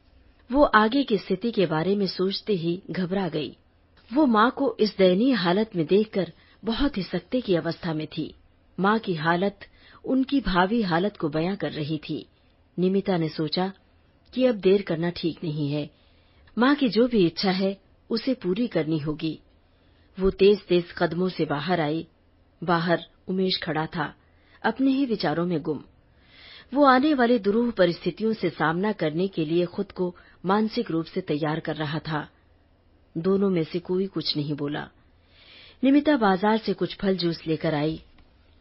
वो 0.52 0.64
आगे 0.64 1.04
की 1.04 1.18
स्थिति 1.18 1.52
के 1.52 1.66
बारे 1.66 1.96
में 1.96 2.08
सोचते 2.08 2.54
ही 2.54 2.82
घबरा 2.92 3.30
गई। 3.30 3.58
वो 4.14 4.26
माँ 4.26 4.52
को 4.52 4.78
इस 4.80 4.98
दयनीय 4.98 5.34
हालत 5.34 5.76
में 5.76 5.86
देखकर 5.86 6.32
बहुत 6.66 6.98
ही 6.98 7.04
सकते 7.04 7.42
की 7.42 7.56
अवस्था 7.56 7.94
में 7.94 8.08
थी। 8.08 8.36
माँ 8.80 9.00
की 9.00 9.14
हालत 9.14 9.60
उनकी 10.06 10.40
भावी 10.40 10.82
हालत 10.82 11.18
को 11.18 11.30
बयां 11.30 11.56
कर 11.56 11.72
रही 11.72 11.98
थी। 11.98 12.26
निमिता 12.80 13.18
ने 13.18 13.30
सोचा 13.30 13.74
कि 14.34 14.46
अब 14.46 14.56
देर 14.56 14.82
करना 14.82 15.10
ठीक 15.10 15.44
नहीं 15.44 15.72
है। 15.72 15.90
माँ 16.58 16.76
की 16.76 16.90
जो 16.90 17.08
भी 17.08 17.26
इच्छा 17.26 17.52
है, 17.52 17.78
उसे 18.10 18.34
पूरी 18.34 18.68
करनी 18.68 19.00
होगी। 19.00 19.40
वो 20.20 20.30
तेज 20.30 20.62
तेज 20.66 20.92
कदमों 20.98 21.30
से 21.30 21.46
बाहर 21.46 21.82
आई। 21.82 22.08
बाहर 22.64 23.06
उमेश 23.28 23.60
खड़ा 23.64 23.86
था। 23.86 24.14
अपने 24.64 24.92
ही 24.92 25.06
विचारों 25.06 25.46
में 25.46 25.62
गुम। 25.62 25.84
वो 26.74 26.86
आने 26.86 27.14
वाली 27.14 27.40
दुरूह 27.40 27.72
परिस्थितियों 27.72 28.34
से 28.34 28.50
सामना 28.50 28.92
करने 28.92 29.28
के 29.28 29.46
लिए 29.46 29.66
खुद 29.66 29.92
को 29.92 30.16
मानसिक 30.46 30.92
रूप 30.92 31.06
से 31.06 31.22
तैयार 31.22 31.60
कर 31.60 31.76
रहा 31.76 32.00
था। 32.00 32.28
दोनों 33.18 33.50
में 33.50 33.64
से 33.64 33.80
कोई 33.80 34.08
कुछ 34.08 34.38
नहीं 34.38 34.56
बोला। 34.56 34.88
निमिता 35.84 36.18
बाज़ार 36.18 36.58
से 36.58 36.74
कुछ 36.74 36.98
फल 36.98 37.18
जूस 37.18 37.42
लेकर 37.48 37.74
आई। 37.74 38.04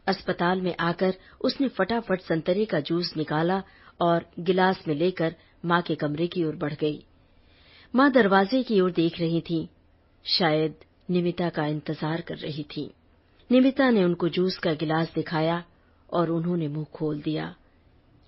अस्पताल 0.07 0.61
में 0.61 0.75
आकर 0.79 1.13
उसने 1.41 1.67
फटाफट 1.67 2.21
संतरे 2.21 2.65
का 2.65 2.79
जूस 2.79 3.13
निकाला 3.17 3.63
और 4.01 4.25
गिलास 4.39 4.83
में 4.87 4.95
लेकर 4.95 5.35
माँ 5.65 5.81
के 5.81 5.95
कमरे 5.95 6.27
की 6.27 6.43
ओर 6.43 6.55
बढ़ 6.55 6.73
गई। 6.73 7.05
माँ 7.95 8.11
दरवाजे 8.11 8.63
की 8.63 8.81
ओर 8.81 8.91
देख 8.91 9.19
रही 9.19 9.41
थी। 9.41 9.69
शायद 10.25 10.75
निमिता 11.09 11.49
का 11.49 11.65
इंतज़ार 11.65 12.21
कर 12.21 12.37
रही 12.37 12.63
थी। 12.75 12.89
निमिता 13.49 13.89
ने 13.89 14.03
उनको 14.03 14.29
जूस 14.29 14.57
का 14.57 14.73
गिलास 14.73 15.11
दिखाया 15.15 15.63
और 16.09 16.29
उन्होंने 16.29 16.67
मुँह 16.67 16.85
खोल 16.93 17.21
दिया। 17.21 17.53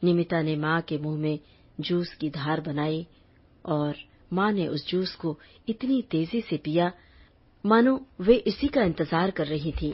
निमिता 0.01 0.41
ने 0.41 0.55
माँ 0.55 0.81
के 0.81 0.97
मुँह 0.97 1.17
में 1.17 1.39
जूस 1.79 2.13
की 2.13 2.29
धार 2.29 2.61
बनाई 2.61 3.05
और 3.65 3.95
माँ 4.33 4.51
ने 4.51 4.67
उस 4.67 4.87
जूस 4.87 5.15
को 5.15 5.37
इतनी 5.67 6.01
तेज़ी 6.01 6.41
से 6.41 6.57
पिया। 6.57 6.91
मानो 7.65 7.99
वे 8.21 8.35
इसी 8.47 8.67
का 8.67 8.83
इंतज़ार 8.83 9.31
कर 9.31 9.47
रही 9.47 9.71
थी। 9.71 9.93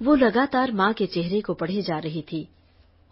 वो 0.00 0.14
लगातार 0.14 0.72
माँ 0.72 0.92
के 0.92 1.06
चेहरे 1.06 1.40
को 1.40 1.54
पढ़े 1.54 1.82
जा 1.82 1.98
रही 1.98 2.22
थी 2.22 2.46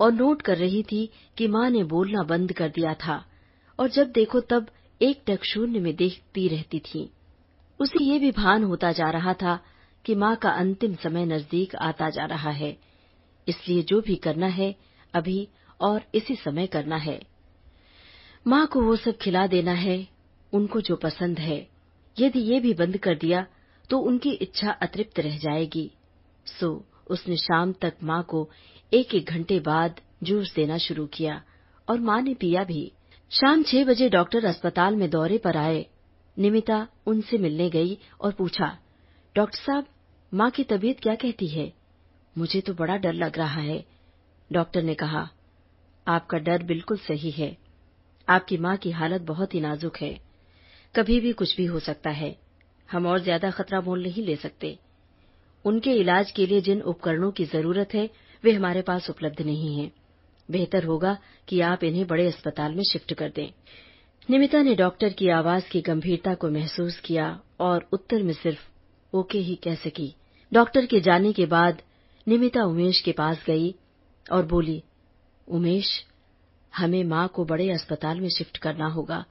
और 0.00 0.12
नोट 0.12 0.42
कर 0.42 0.56
रही 0.56 0.82
थी 0.82 1.08
कि 1.38 1.48
माँ 1.48 1.68
ने 1.70 1.82
बोलना 1.84 2.22
बंद 2.22 2.52
कर 2.52 2.68
दिया 2.68 2.94
था 3.04 3.24
और 3.78 3.88
जब 3.90 4.10
देखो 4.10 4.40
तब 4.40 4.66
एक 5.00 5.22
टक 5.26 5.44
शून्य 5.44 5.80
में 5.80 5.94
देखती 5.96 6.46
रहती 6.48 6.78
थी। 6.78 7.08
उसे 7.82 8.04
ये 8.04 8.18
भी 8.18 8.30
भान 8.32 8.64
होता 8.64 8.90
जा 8.92 9.10
रहा 9.10 9.32
था 9.34 9.58
कि 10.04 10.14
माँ 10.14 10.34
का 10.36 10.50
अंतिम 10.50 10.94
समय 10.94 11.24
नज़दीक 11.26 11.74
आता 11.76 12.08
जा 12.10 12.24
रहा 12.26 12.50
है। 12.52 12.76
इसलिए 13.46 13.82
जो 13.82 14.00
भी 14.00 14.16
करना 14.16 14.46
है, 14.48 14.74
अभी 15.14 15.48
और 15.80 16.02
इसी 16.14 16.34
समय 16.34 16.66
करना 16.66 16.96
है। 16.96 17.20
माँ 18.46 18.66
को 18.66 18.80
वो 18.80 18.96
सब 18.96 19.16
खिला 19.16 19.46
देना 19.46 19.72
है, 19.72 20.06
उनको 20.52 20.80
जो 20.80 20.96
पसंद 20.96 21.38
है। 21.38 21.66
यदि 22.16 22.40
ये 22.42 22.60
भी 22.60 22.74
बंद 22.74 22.96
कर 22.98 23.14
दिया 23.14 23.46
तो 23.90 23.98
उनकी 24.00 24.30
इच्छा 24.32 24.70
अतृप्त 24.72 25.20
रह 25.20 25.36
जाएगी। 25.38 25.90
सो, 26.46 26.84
उसने 27.06 27.36
शाम 27.36 27.72
तक 27.72 27.94
माँ 28.02 28.22
को 28.22 28.48
एक 28.92 29.14
एक 29.14 29.30
घंटे 29.30 29.58
बाद 29.60 30.00
जूस 30.22 30.54
देना 30.54 30.78
शुरू 30.78 31.06
किया, 31.06 31.40
और 31.88 32.00
माँ 32.00 32.20
ने 32.22 32.34
पिया 32.34 32.64
भी। 32.64 32.92
शाम 33.30 33.62
छह 33.62 33.84
बजे 33.84 34.08
डॉक्टर 34.08 34.44
अस्पताल 34.44 34.96
में 34.96 35.08
दौरे 35.10 35.38
पर 35.38 35.56
आए। 35.56 35.86
निमिता 36.38 36.88
उनसे 37.06 37.38
मिलने 37.38 37.70
गई 37.70 37.98
और 38.20 38.32
पूछा, 38.32 38.78
डॉक्टर 39.36 39.58
साहब, 39.58 39.86
माँ 40.34 40.50
की 40.50 40.64
तबीयत 40.64 41.00
क्या 41.00 41.14
कहती 41.14 41.48
है? 41.48 41.72
मुझे 42.38 42.60
तो 42.60 42.74
बड़ा 42.74 42.96
डर 42.96 43.12
लग 43.12 43.38
रहा 43.38 43.60
है, 43.60 43.84
डॉक्टर 44.52 44.82
ने 44.82 44.94
कहा। 44.94 45.28
आपका 46.06 46.38
डर 46.38 46.62
बिल्कुल 46.62 46.96
सही 46.96 47.30
है। 47.30 47.56
आपकी 48.28 48.56
माँ 48.56 48.76
की 48.76 48.90
हालत 48.90 49.20
बहुत 49.20 49.54
ही 49.54 49.60
नाजुक 49.60 49.96
है। 49.96 50.20
कभी 50.96 51.20
भी 51.20 51.32
कुछ 51.32 51.56
भी 51.56 51.64
हो 51.64 51.78
सकता 51.78 52.10
है। 52.10 52.36
हम 52.92 53.06
और 53.06 53.20
ज़्यादा 53.20 53.50
खतरा 53.50 53.80
मोल 53.80 54.02
नहीं 54.02 54.22
ले 54.22 54.36
सकते। 54.36 54.78
उनके 55.64 55.92
इलाज 55.92 56.30
के 56.30 56.46
लिए 56.46 56.60
जिन 56.60 56.82
उपकरणों 56.82 57.30
की 57.30 57.44
ज़रूरत 57.44 57.94
है, 57.94 58.10
वे 58.44 58.52
हमारे 58.52 58.82
पास 58.82 59.10
उपलब्ध 59.10 59.40
नहीं 59.40 59.78
है। 59.78 59.92
बेहतर 60.50 60.84
होगा 60.84 61.18
कि 61.48 61.60
आप 61.60 61.84
इन्हें 61.84 62.06
बड़े 62.06 62.26
अस्पताल 62.26 62.74
में 62.74 62.82
शिफ्ट 62.82 63.14
कर 63.14 63.30
दें। 63.30 63.52
निमिता 64.30 64.62
ने 64.62 64.74
डॉक्टर 64.74 65.08
की 65.08 65.28
आवाज़ 65.28 65.68
की 65.70 65.80
गंभीरता 65.80 66.34
को 66.34 66.48
महसूस 66.50 66.98
किया 67.00 67.40
और 67.60 67.88
उत्तर 67.92 68.22
में 68.22 68.32
सिर्फ़, 68.32 68.60
ओके 69.12 69.38
ही 69.38 69.54
कह 69.54 69.74
सकी 69.74 70.14
डॉक्टर 70.52 70.86
के 70.86 71.00
जाने 71.00 71.32
के 71.32 71.46
बाद 71.46 71.82
निमिता 72.26 72.64
उमेश 72.64 73.00
के 73.00 73.12
पास 73.12 73.44
गई 73.46 73.74
और 74.32 74.46
बोली, 74.46 74.82
उमेश, 75.48 76.04
हमें 76.76 77.02
माँ 77.04 77.26
को 77.28 77.44
बड़े 77.44 77.70
अस्पताल 77.70 78.20
में 78.20 78.28
शिफ्ट 78.28 78.56
करना 78.56 78.86
होगा। 78.86 79.24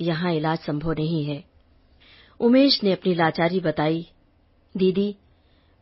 यहाँ 0.00 0.32
इलाज 0.32 0.58
संभव 0.58 0.92
नहीं 0.92 1.24
है। 1.24 1.44
उमेश 2.40 2.82
ने 2.84 2.92
अपनी 2.92 3.14
लाचारी 3.14 3.60
बताई, 3.60 4.06
दीदी, 4.76 5.14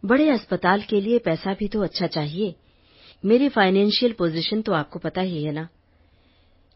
बड़े 0.05 0.29
अस्पताल 0.29 0.83
के 0.83 1.01
लिए 1.01 1.19
पैसा 1.19 1.55
भी 1.55 1.69
तो 1.69 1.83
अच्छा 1.83 2.07
चाहिए। 2.07 2.55
मेरी 3.25 3.49
फाइनेंशियल 3.49 4.13
पोजीशन 4.13 4.63
तो 4.63 4.73
आपको 4.73 4.99
पता 4.99 5.21
ही 5.21 5.43
है 5.45 5.53
ना। 5.53 5.69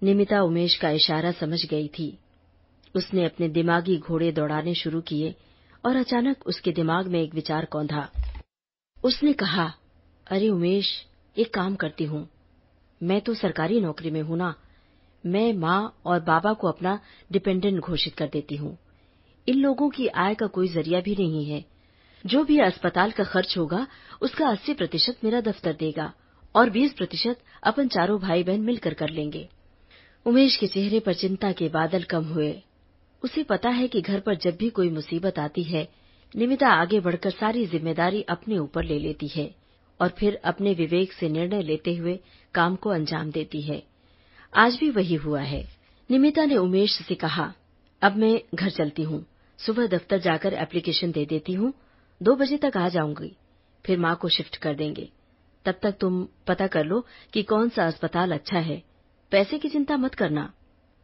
निमिता 0.05 0.43
उमेश 0.43 0.75
का 0.75 0.91
इशारा 0.91 1.33
समझ 1.33 1.67
गई 1.67 1.89
थी। 1.89 2.19
उसने 2.97 3.25
अपने 3.25 3.49
दिमागी 3.49 3.99
घोड़े 3.99 4.33
दौड़ाने 4.33 4.75
शुरू 4.75 5.01
किए 5.01 5.35
और 5.87 5.97
अचानक 5.97 6.37
उसके 6.47 6.73
दिमाग 6.73 7.07
में 7.07 7.23
एक 7.23 7.35
विचार 7.35 7.65
कौंधा। 7.65 8.09
उसने 9.05 9.33
कहा, 9.33 9.75
अरे 10.27 10.49
उमेश, 10.49 11.07
एक 11.39 11.55
काम 11.55 11.75
करती 11.75 12.05
हूँ। 12.05 12.29
मैं 13.03 13.21
तो 13.21 13.35
सरकारी 13.35 13.81
नौकरी 13.81 14.11
में 14.11 14.23
हूँ 14.23 14.39
ना। 14.39 14.55
मैं 15.27 15.53
माँ 15.53 16.01
और 16.05 16.21
बाबा 16.21 16.53
को 16.53 16.69
अपना 16.69 17.01
डिपेंडेंट 17.33 17.81
घोषित 17.81 18.15
कर 18.15 18.27
देती 18.27 18.57
हूँ। 18.57 18.79
इन 19.49 19.55
लोगों 19.55 19.91
की 19.91 20.07
आय 20.07 20.35
का 20.35 20.47
कोई 20.47 20.69
ज़रिया 20.69 21.01
भी 21.01 21.17
नहीं 21.17 21.45
है। 21.45 21.65
जो 22.27 22.45
भी 22.45 22.59
अस्पताल 22.59 23.11
का 23.11 23.25
खर्च 23.25 23.59
होगा, 23.59 23.87
उसका 24.23 24.49
अस्सी 24.49 24.75
प्रतिशत 24.75 25.17
मेरा 25.25 25.41
दफ्तर 25.41 25.73
देगा 25.73 26.13
और 26.55 26.71
बीस 26.71 26.93
प्रतिशत 26.93 27.39
अपन 27.63 27.89
चारों 27.89 28.21
भाई 28.21 28.43
बहन 28.43 28.61
मिलकर 28.61 28.95
कर 28.95 29.09
लेंगे। 29.09 29.49
उमेश 30.27 30.57
के 30.57 30.67
चेहरे 30.67 31.01
पर 31.01 31.15
चिंता 31.15 31.53
के 31.53 31.69
बादल 31.69 32.03
कम 32.03 32.25
हुए। 32.25 32.63
उसे 33.23 33.43
पता 33.43 33.69
है 33.69 33.89
कि 33.89 34.01
घर 34.01 34.21
पर 34.21 34.35
जब 34.35 34.57
भी 34.57 34.71
कोई 34.71 34.91
मुसीबत 34.91 35.39
आती 35.39 35.63
है, 35.63 35.89
निमिता 36.37 36.69
आगे 36.69 37.01
बढ़कर 37.01 37.31
सारी 37.31 37.67
ज़िम्मेदारी 37.67 38.23
अपने 38.23 38.59
ऊपर 38.59 38.85
ले 38.85 38.99
लेती 38.99 39.29
है 39.29 39.55
और 40.01 40.09
फिर 40.09 40.41
अपने 40.45 40.75
विवेक 40.75 41.13
से 41.13 41.29
निर्णय 41.29 41.63
लेते 41.63 41.95
हुए 41.95 42.19
काम 42.55 42.77
को 42.77 42.91
अंजाम 42.91 43.31
देती 43.31 43.63
है। 43.63 43.83
आज 44.55 44.77
भी 44.81 44.91
वही 44.91 45.15
हुआ 45.15 45.41
है। 45.41 45.69
निमिता 46.11 46.45
ने 46.45 46.57
उमेश 46.57 46.99
से 47.09 47.15
कहा, 47.15 47.53
अब 48.03 48.17
मैं 48.17 48.41
घर 48.55 48.71
चलती 48.71 49.03
हूँ। 49.03 49.27
सुबह 49.59 49.87
दफ्तर 49.87 50.19
जाकर 50.19 50.55
एप्लीकेशन 50.55 51.13
दे 51.13 51.25
देती 51.27 51.53
हूँ। 51.53 51.73
दो 52.23 52.35
बजे 52.37 52.57
तक 52.57 52.77
आ 52.77 52.89
जाऊँगी। 52.89 53.37
फिर 53.85 53.99
माँ 53.99 54.15
को 54.17 54.29
शिफ्ट 54.29 54.57
कर 54.57 54.75
देंगे। 54.75 55.09
तब 55.65 55.75
तक 55.83 55.97
तुम 56.01 56.27
पता 56.47 56.67
कर 56.67 56.85
लो 56.85 57.07
कि 57.33 57.43
कौन 57.43 57.69
सा 57.69 57.87
अस्पताल 57.87 58.33
अच्छा 58.33 58.59
है। 58.59 58.83
पैसे 59.33 59.59
की 59.59 59.69
चिंता 59.69 59.97
मत 59.97 60.15
करना। 60.15 60.53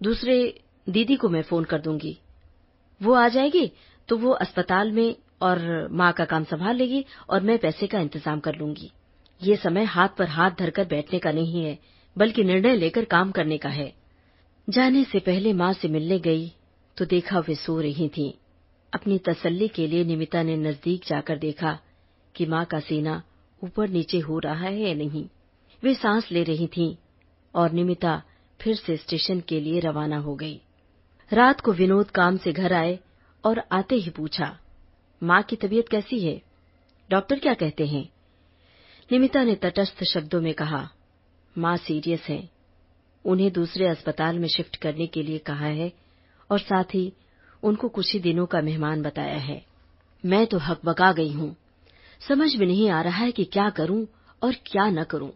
दूसरे 0.01 0.35
दीदी 0.87 1.17
को 1.17 1.29
मैं 1.29 1.43
फ़ोन 1.43 1.65
कर 1.65 1.81
दूँगी। 1.81 2.17
वो 3.01 3.15
आ 3.15 3.29
जाएगी 3.29 3.71
तो 4.09 4.17
वो 4.17 4.31
अस्पताल 4.33 4.93
में 4.93 5.17
और 5.43 5.89
माँ 5.93 6.13
का 6.13 6.25
काम 6.25 6.45
संभाल 6.45 6.77
लेगी 6.77 7.05
और 7.31 7.43
मैं 7.43 7.59
पैसे 7.59 7.87
का 7.87 8.01
इंतज़ाम 8.01 8.41
कर 8.41 8.55
लूँगी। 8.55 8.91
ये 9.41 9.57
समय 9.57 9.85
हाथ 9.85 10.09
पर 10.09 10.29
हाथ 10.29 10.51
धरकर 10.51 10.85
बैठने 10.85 11.19
का 11.19 11.33
नहीं 11.33 11.65
है, 11.65 11.79
बल्कि 12.17 12.45
निर्णय 12.45 12.77
लेकर 12.77 13.05
काम 13.05 13.31
करने 13.31 13.59
का 13.59 13.69
है। 13.69 13.93
जाने 14.69 15.05
से 15.05 15.19
पहले 15.19 15.53
माँ 15.53 15.73
से 15.73 15.89
मिलने 15.89 16.19
गई 16.19 16.53
तो 16.97 17.05
देखा 17.05 17.39
वे 17.39 17.55
सो 17.55 17.81
रही 17.81 18.09
थीं। 18.09 18.33
अपनी 18.93 19.19
तसल्ली 19.19 19.69
के 19.69 19.87
लिए 19.87 20.05
निमिता 20.05 20.43
ने 20.43 20.57
नज़दीक 20.57 21.05
जाकर 21.07 21.39
देखा 21.39 21.79
कि 22.35 22.47
माँ 22.47 22.65
का 22.65 22.81
सीना 22.81 23.23
ऊपर 23.63 23.89
नीचे 23.89 24.19
हो 24.19 24.39
रहा 24.39 24.55
है 24.55 24.79
या 24.81 24.95
नहीं। 24.95 25.29
वे 25.83 25.95
सांस 25.95 26.31
ले 26.33 26.43
रही 26.43 26.67
थीं। 26.67 26.95
और 27.55 27.73
निमिता 27.73 28.23
फिर 28.61 28.77
से 28.77 28.97
स्टेशन 28.97 29.41
के 29.41 29.61
लिए 29.61 29.81
रवाना 29.81 30.19
हो 30.19 30.35
गई। 30.35 30.61
रात 31.33 31.61
को 31.61 31.73
विनोद 31.73 32.11
काम 32.11 32.37
से 32.37 32.53
घर 32.53 32.73
आए 32.73 32.99
और 33.45 33.63
आते 33.73 33.95
ही 33.95 34.11
पूछा, 34.11 34.59
माँ 35.23 35.43
की 35.43 35.57
तबीयत 35.57 35.89
कैसी 35.89 36.21
है? 36.21 36.43
डॉक्टर 37.11 37.39
क्या 37.39 37.55
कहते 37.55 37.87
हैं? 37.87 38.09
निमिता 39.13 39.45
ने 39.45 39.55
तटस्थ 39.55 40.05
शब्दों 40.05 40.41
में 40.41 40.55
कहा, 40.55 40.89
माँ 41.59 41.77
सीरियस 41.77 42.21
है। 42.21 42.51
उन्हें 43.25 43.53
दूसरे 43.53 43.87
अस्पताल 43.87 44.39
में 44.39 44.49
शिफ्ट 44.49 44.77
करने 44.77 45.07
के 45.07 45.23
लिए 45.23 45.39
कहा 45.39 45.67
है 45.67 45.93
और 46.51 46.59
साथ 46.59 46.85
ही 46.85 47.13
उनको 47.63 47.89
कुछ 47.89 48.13
ही 48.13 48.21
दिनों 48.21 48.47
का 48.47 48.61
मेहमान 48.61 49.03
बताया 49.03 49.37
है। 49.37 49.67
मैं 50.25 50.47
तो 50.47 50.59
हकबका 50.59 51.13
गई 51.13 51.33
हूँ। 51.33 51.57
समझ 52.29 52.57
में 52.57 52.67
नहीं 52.67 52.91
आ 52.91 53.03
रहा 53.03 53.17
है 53.17 53.33
कि 53.33 53.45
क्या 53.45 53.71
करूँ 53.71 54.07
और 54.43 54.55
क्या 54.67 54.91
न 54.91 55.05
करूँ। 55.05 55.33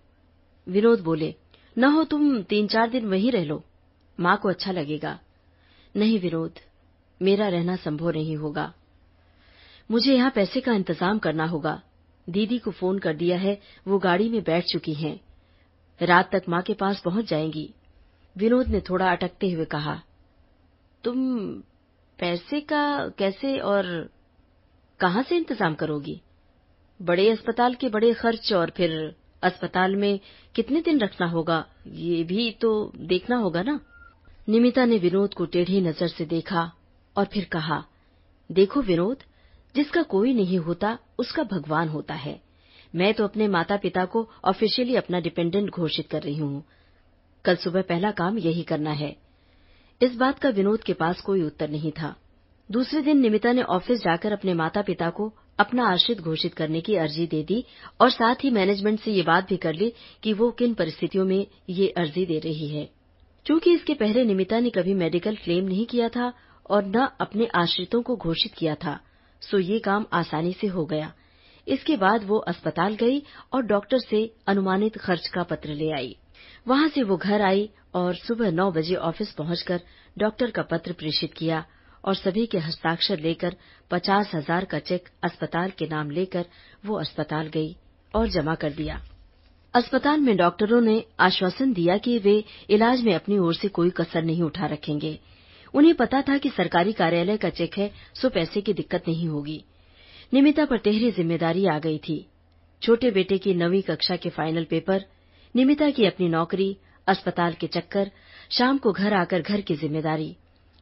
विनोद 0.69 1.01
बोले 1.01 1.35
न 1.77 1.85
हो 1.85 2.05
तुम 2.05 2.43
तीन 2.43 2.67
चार 2.67 2.91
दिन 2.91 3.07
वहीं 3.07 3.31
रह 3.33 3.45
लो। 3.45 3.63
माँ 4.19 4.37
को 4.37 4.49
अच्छा 4.49 4.73
लगेगा। 4.73 5.19
नहीं 5.95 6.19
विनोद, 6.21 6.59
मेरा 7.21 7.49
रहना 7.49 7.77
संभव 7.77 8.11
नहीं 8.11 8.37
होगा। 8.37 8.73
मुझे 9.91 10.15
यहाँ 10.15 10.31
पैसे 10.31 10.61
का 10.61 10.73
इंतज़ाम 10.73 11.19
करना 11.19 11.47
होगा। 11.47 11.81
दीदी 12.27 12.59
को 12.59 12.71
फ़ोन 12.71 12.99
कर 12.99 13.15
दिया 13.15 13.39
है, 13.39 13.61
वो 13.89 13.99
गाड़ी 13.99 14.29
में 14.29 14.43
बैठ 14.43 14.65
चुकी 14.65 14.95
हैं। 14.95 15.19
रात 16.01 16.31
तक 16.33 16.49
माँ 16.49 16.63
के 16.63 16.75
पास 16.75 17.01
पहुँच 17.01 17.29
जाएँगी। 17.29 17.69
विनोद 18.37 18.69
ने 18.69 18.81
थोड़ा 18.81 19.11
अटकते 19.13 19.51
हुए 19.51 19.65
कहा, 19.65 20.01
तुम 21.05 21.17
पैसे 22.19 22.61
का 22.61 23.09
कैसे 23.09 23.59
और 23.59 23.85
कहाँ 25.01 25.23
से 25.23 25.37
इंतज़ाम 25.37 25.75
करोगी? 25.75 26.21
बड़े 27.01 27.29
अस्पताल 27.31 27.75
के 27.75 27.89
बड़े 27.89 28.13
खर्च 28.15 28.53
और 28.53 28.71
फिर 28.71 28.91
अस्पताल 29.43 29.97
में 29.97 30.21
कितने 30.55 30.81
दिन 30.81 31.01
रखना 31.01 31.27
होगा? 31.27 31.65
ये 31.89 32.25
भी 32.25 32.51
तो 32.51 32.93
देखना 32.97 33.37
होगा 33.37 33.63
ना? 33.63 33.81
निमिता 34.49 34.85
ने 34.85 34.99
विनोद 34.99 35.35
को 35.35 35.45
टेढ़ी 35.45 35.81
नज़र 35.81 36.09
से 36.09 36.25
देखा 36.25 36.73
और 37.17 37.25
फिर 37.25 37.45
कहा, 37.45 37.85
देखो 38.53 38.81
विनोद, 38.81 39.19
जिसका 39.75 40.03
कोई 40.03 40.33
नहीं 40.35 40.59
होता, 40.59 40.99
उसका 41.19 41.43
भगवान 41.43 41.89
होता 41.89 42.15
है। 42.15 42.41
मैं 42.95 43.15
तो 43.15 43.25
अपने 43.25 43.49
माता 43.49 43.77
पिता 43.77 44.05
को 44.05 44.29
ऑफिशियली 44.45 44.97
अपना 44.97 45.21
डिपेंडेंट 45.21 45.71
घोषित 45.71 46.09
कर 46.09 46.23
रही 46.23 46.37
हूँ। 46.37 46.65
कल 47.45 47.57
सुबह 47.57 47.83
पहला 47.83 48.11
काम 48.11 48.39
यही 48.39 48.63
करना 48.63 48.91
है। 48.91 49.17
इस 50.03 50.17
बात 50.17 50.39
का 50.39 50.49
विनोद 50.49 50.83
के 50.83 50.93
पास 50.93 51.21
कोई 51.21 51.43
उत्तर 51.43 51.71
नहीं 51.71 51.93
था। 51.93 52.17
दूसरे 52.71 53.03
दिन 53.03 53.19
निमिता 53.19 53.53
ने 53.53 53.63
ऑफ़िस 53.63 54.01
जाकर 54.01 54.33
अपने 54.33 54.55
माता 54.55 54.83
पिता 54.83 55.11
को 55.11 55.33
अपना 55.59 55.87
आश्रित 55.87 56.21
घोषित 56.21 56.55
करने 56.55 56.81
की 56.81 56.97
अर्जी 56.97 57.27
दे 57.27 57.43
दी 57.43 57.65
और 58.01 58.11
साथ 58.11 58.45
ही 58.45 58.51
मैनेजमेंट 58.51 59.01
से 59.01 59.13
ये 59.13 59.23
बात 59.23 59.49
भी 59.49 59.57
कर 59.57 59.75
ली 59.75 59.93
कि 60.23 60.33
वो 60.33 60.51
किन 60.51 60.75
परिस्थितियों 60.75 61.25
में 61.25 61.47
ये 61.71 61.89
अर्जी 61.89 62.25
दे 62.27 62.39
रही 62.39 62.69
है। 62.69 62.89
चूँकि 63.47 63.73
इसके 63.75 63.95
पहले 63.95 64.25
निमिता 64.25 64.61
ने 64.61 64.71
कभी 64.71 64.95
मेडिकल 64.95 65.37
क्लेम 65.37 65.65
नहीं 65.65 65.87
किया 65.87 66.09
था 66.09 66.33
और 66.67 66.85
न 66.87 67.09
अपने 67.21 67.49
आश्रितों 67.55 68.03
को 68.03 68.17
घोषित 68.17 68.55
किया 68.55 68.75
था, 68.75 68.99
सो 69.43 69.59
ये 69.59 69.79
काम 69.79 70.07
आसानी 70.13 70.53
से 70.53 70.67
हो 70.67 70.85
गया। 70.87 71.13
इसके 71.67 71.97
बाद 71.97 72.25
वो 72.25 72.39
अस्पताल 72.39 72.95
गई 72.95 73.23
और 73.53 73.63
डॉक्टर 73.63 73.99
से 73.99 74.25
अनुमानित 74.47 74.99
खर्च 74.99 75.29
का 75.29 75.43
पत्र 75.43 75.75
ले 75.75 75.91
आई। 75.91 76.17
वहाँ 76.67 76.89
से 76.89 77.03
वो 77.03 77.17
घर 77.17 77.43
आई 77.43 77.69
और 77.95 78.15
सुबह 78.15 78.51
नौ 78.51 78.71
बजे 78.71 78.95
ऑफ़िस 78.95 79.33
पहुंचकर 79.33 79.81
डॉक्टर 80.17 80.51
का 80.51 80.63
पत्र 80.63 80.93
प्रेषित 80.93 81.35
किया 81.35 81.65
और 82.05 82.15
सभी 82.15 82.47
के 82.47 82.59
हस्ताक्षर 82.59 83.19
लेकर 83.19 83.57
पचास 83.91 84.31
हज़ार 84.35 84.65
का 84.65 84.79
चेक 84.79 85.09
अस्पताल 85.25 85.71
के 85.71 85.87
नाम 85.87 86.11
लेकर 86.11 86.47
वो 86.87 86.99
अस्पताल 87.01 87.49
गई 87.49 87.77
और 88.15 88.29
जमा 88.29 88.55
कर 88.55 88.73
दिया। 88.73 89.01
अस्पताल 89.75 90.21
में 90.21 90.37
डॉक्टरों 90.37 90.81
ने 90.81 91.03
आश्वासन 91.21 91.73
दिया 91.73 91.97
कि 91.99 92.19
वे 92.19 92.43
इलाज 92.71 93.03
में 93.03 93.15
अपनी 93.15 93.39
ओर 93.39 93.55
से 93.55 93.69
कोई 93.69 93.91
कसर 93.91 94.23
नहीं 94.23 94.43
उठा 94.43 94.67
रखेंगे। 94.67 95.19
उन्हें 95.75 95.95
पता 95.95 96.21
था 96.23 96.37
कि 96.39 96.49
सरकारी 96.49 96.93
कार्यालय 96.93 97.37
का 97.37 97.49
चेक 97.51 97.79
है, 97.79 97.91
सो 98.15 98.29
पैसे 98.29 98.61
की 98.61 98.73
दिक्कत 98.73 99.09
नहीं 99.09 99.29
होगी। 99.29 99.63
निमिता 100.33 100.65
पर 100.65 100.79
तेहरी 100.79 101.11
ज़िम्मेदारी 101.11 101.67
आ 101.67 101.79
गई 101.79 101.99
थी। 101.99 102.27
छोटे 102.83 103.11
बेटे 103.11 103.39
की 103.39 103.55
नवीं 103.55 103.83
कक्षा 103.83 104.17
के 104.17 104.29
फाइनल 104.29 104.65
पेपर, 104.65 105.05
निमिता 105.55 105.91
की 105.91 106.07
अपनी 106.07 106.29
नौकरी, 106.29 106.77
अस्पताल 107.07 107.53
के 107.53 107.67
चक्कर, 107.67 108.11
शाम 108.51 108.79
को 108.79 108.93
घर 108.93 109.15
आकर 109.15 109.43
घर 109.43 109.61
की 109.61 109.75
ज़िम्मेदारी 109.75 110.37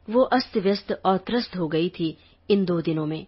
वो 0.07 0.21
अस्त 0.33 0.57
व्यस्त 0.57 0.91
और 1.05 1.17
त्रस्त 1.17 1.55
हो 1.57 1.67
गई 1.67 1.89
थी 1.89 2.15
इन 2.49 2.65
दो 2.65 2.79
दिनों 2.81 3.05
में। 3.05 3.25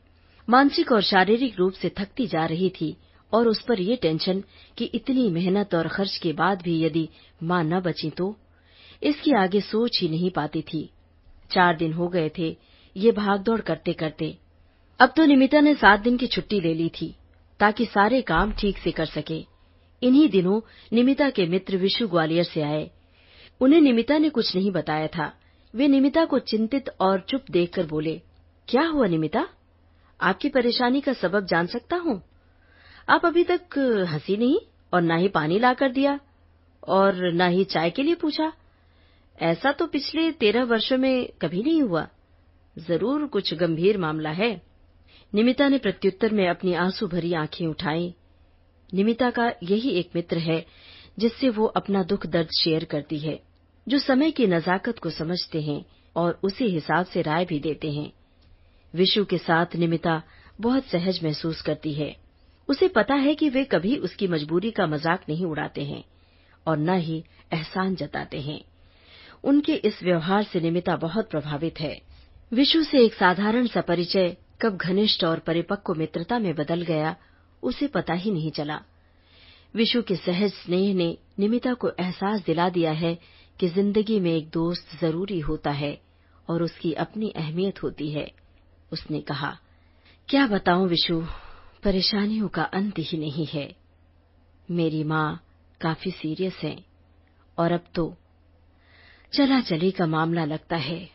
मानसिक 0.47 0.91
और 0.91 1.01
शारीरिक 1.01 1.57
रूप 1.59 1.73
से 1.73 1.89
थकती 1.89 2.27
जा 2.27 2.45
रही 2.45 2.69
थी 2.69 2.95
और 3.31 3.47
उस 3.47 3.61
पर 3.61 3.79
ये 3.79 3.95
टेंशन 3.95 4.43
कि 4.77 4.85
इतनी 4.85 5.29
मेहनत 5.29 5.75
और 5.75 5.87
खर्च 5.87 6.17
के 6.17 6.33
बाद 6.33 6.61
भी 6.61 6.79
यदि 6.83 7.07
माँ 7.43 7.63
न 7.63 7.79
बची 7.79 8.09
तो? 8.09 8.35
इसकी 9.01 9.31
आगे 9.31 9.61
सोच 9.61 9.99
ही 10.01 10.09
नहीं 10.09 10.29
पाती 10.31 10.61
थी। 10.61 10.89
चार 11.51 11.77
दिन 11.77 11.93
हो 11.93 12.07
गए 12.07 12.31
थे 12.37 12.55
ये 12.95 13.11
भागदौड़ 13.11 13.59
करते 13.61 13.93
करते 13.93 14.37
अब 14.99 15.13
तो 15.17 15.25
निमिता 15.25 15.59
ने 15.59 15.73
सात 15.75 15.99
दिन 15.99 16.17
की 16.17 16.27
छुट्टी 16.27 16.59
ले 16.59 16.73
ली 16.73 16.89
थी 16.89 17.15
ताकि 17.59 17.85
सारे 17.85 18.21
काम 18.21 18.51
ठीक 18.51 18.77
से 18.77 18.91
कर 18.91 19.05
सके। 19.05 19.45
इन्हीं 20.01 20.27
दिनों 20.29 20.59
निमिता 20.93 21.29
के 21.29 21.45
मित्र 21.45 21.77
विशु 21.77 22.07
ग्वालियर 22.07 22.43
से 22.43 22.61
आए। 22.61 22.89
उन्हें 23.61 23.81
निमिता 23.81 24.17
ने 24.17 24.29
कुछ 24.29 24.55
नहीं 24.55 24.71
बताया 24.71 25.07
था। 25.07 25.31
वे 25.75 25.87
निमिता 25.87 26.25
को 26.25 26.39
चिंतित 26.39 26.89
और 27.01 27.19
चुप 27.19 27.45
देखकर 27.51 27.85
बोले, 27.85 28.21
क्या 28.67 28.85
हुआ 28.87 29.07
निमिता? 29.07 29.47
आपकी 30.19 30.49
परेशानी 30.49 31.01
का 31.01 31.13
सबब 31.13 31.45
जान 31.45 31.67
सकता 31.67 31.95
हूँ। 31.95 32.21
आप 33.09 33.25
अभी 33.25 33.43
तक 33.43 33.77
हँसी 34.09 34.37
नहीं 34.37 34.59
और 34.93 35.01
न 35.01 35.17
ही 35.17 35.27
पानी 35.27 35.59
लाकर 35.59 35.91
दिया 35.91 36.19
और 36.87 37.33
न 37.33 37.49
ही 37.49 37.63
चाय 37.63 37.89
के 37.89 38.03
लिए 38.03 38.15
पूछा। 38.15 38.51
ऐसा 39.41 39.71
तो 39.71 39.87
पिछले 39.87 40.31
तेरह 40.31 40.63
वर्षों 40.63 40.97
में 40.97 41.29
कभी 41.41 41.63
नहीं 41.63 41.81
हुआ। 41.81 42.07
ज़रूर 42.77 43.25
कुछ 43.25 43.53
गंभीर 43.53 43.97
मामला 43.97 44.29
है। 44.29 44.61
निमिता 45.33 45.67
ने 45.69 45.77
प्रत्युत्तर 45.77 46.33
में 46.33 46.47
अपनी 46.47 46.73
आँसू 46.73 47.07
भरी 47.07 47.33
आँखें 47.33 47.67
उठाई। 47.67 48.13
निमिता 48.93 49.29
का 49.29 49.51
यही 49.63 49.89
एक 49.89 50.09
मित्र 50.15 50.37
है 50.37 50.65
जिससे 51.19 51.49
वो 51.49 51.65
अपना 51.65 52.03
दुख 52.03 52.25
दर्द 52.27 52.49
शेयर 52.59 52.83
करती 52.83 53.19
है। 53.19 53.52
जो 53.87 53.99
समय 53.99 54.31
की 54.31 54.47
नजाकत 54.47 54.99
को 54.99 55.09
समझते 55.09 55.61
हैं 55.61 55.85
और 56.15 56.39
उसी 56.43 56.65
हिसाब 56.65 57.05
से 57.05 57.21
राय 57.21 57.45
भी 57.45 57.59
देते 57.59 57.91
हैं। 57.91 58.11
विशु 58.95 59.25
के 59.25 59.37
साथ 59.37 59.75
निमिता 59.75 60.21
बहुत 60.61 60.85
सहज 60.85 61.23
महसूस 61.23 61.61
करती 61.61 61.93
है। 61.93 62.15
उसे 62.69 62.87
पता 62.87 63.15
है 63.15 63.35
कि 63.35 63.49
वे 63.49 63.63
कभी 63.63 63.97
उसकी 63.97 64.27
मजबूरी 64.27 64.71
का 64.71 64.87
मज़ाक 64.87 65.23
नहीं 65.29 65.45
उड़ाते 65.45 65.83
हैं 65.83 66.03
और 66.67 66.77
न 66.77 66.89
ही 66.89 67.23
एहसान 67.53 67.95
जताते 67.95 68.41
हैं। 68.41 68.61
उनके 69.43 69.73
इस 69.73 70.03
व्यवहार 70.03 70.43
से 70.43 70.59
निमिता 70.61 70.95
बहुत 70.95 71.29
प्रभावित 71.29 71.79
है। 71.79 72.01
विशु 72.53 72.83
से 72.83 73.05
एक 73.05 73.13
साधारण 73.13 73.67
सा 73.67 73.81
परिचय 73.81 74.37
कब 74.61 74.77
घनिष्ठ 74.77 75.23
और 75.23 75.39
परिपक्व 75.39 75.93
मित्रता 75.93 76.39
में 76.39 76.55
बदल 76.55 76.81
गया, 76.81 77.15
उसे 77.63 77.87
पता 77.87 78.13
ही 78.13 78.31
नहीं 78.31 78.51
चला। 78.51 78.81
विशु 79.75 80.01
के 80.01 80.15
सहज 80.15 80.51
स्नेह 80.53 80.93
ने 80.95 81.17
निमिता 81.39 81.73
को 81.73 81.89
एहसास 81.99 82.43
दिला 82.45 82.69
दिया 82.69 82.91
है 82.91 83.17
कि 83.59 83.67
ज़िंदगी 83.67 84.19
में 84.19 84.31
एक 84.31 84.49
दोस्त 84.49 84.97
ज़रूरी 85.01 85.39
होता 85.39 85.71
है 85.71 85.97
और 86.49 86.63
उसकी 86.63 86.93
अपनी 86.93 87.29
अहमियत 87.29 87.83
होती 87.83 88.09
है। 88.11 88.31
उसने 88.93 89.21
कहा, 89.21 89.57
क्या 90.29 90.47
बताऊँ 90.47 90.87
विशु, 90.87 91.21
परेशानियों 91.83 92.47
का 92.47 92.63
अंत 92.63 92.99
ही 92.99 93.17
नहीं 93.17 93.45
है। 93.45 93.75
मेरी 94.71 95.03
माँ 95.03 95.43
काफ़ी 95.81 96.11
सीरियस 96.11 96.59
है 96.63 96.77
और 97.57 97.71
अब 97.71 97.85
तो 97.95 98.13
चला 99.33 99.61
चली 99.61 99.91
का 99.91 100.05
मामला 100.05 100.45
लगता 100.45 100.75
है। 100.75 101.09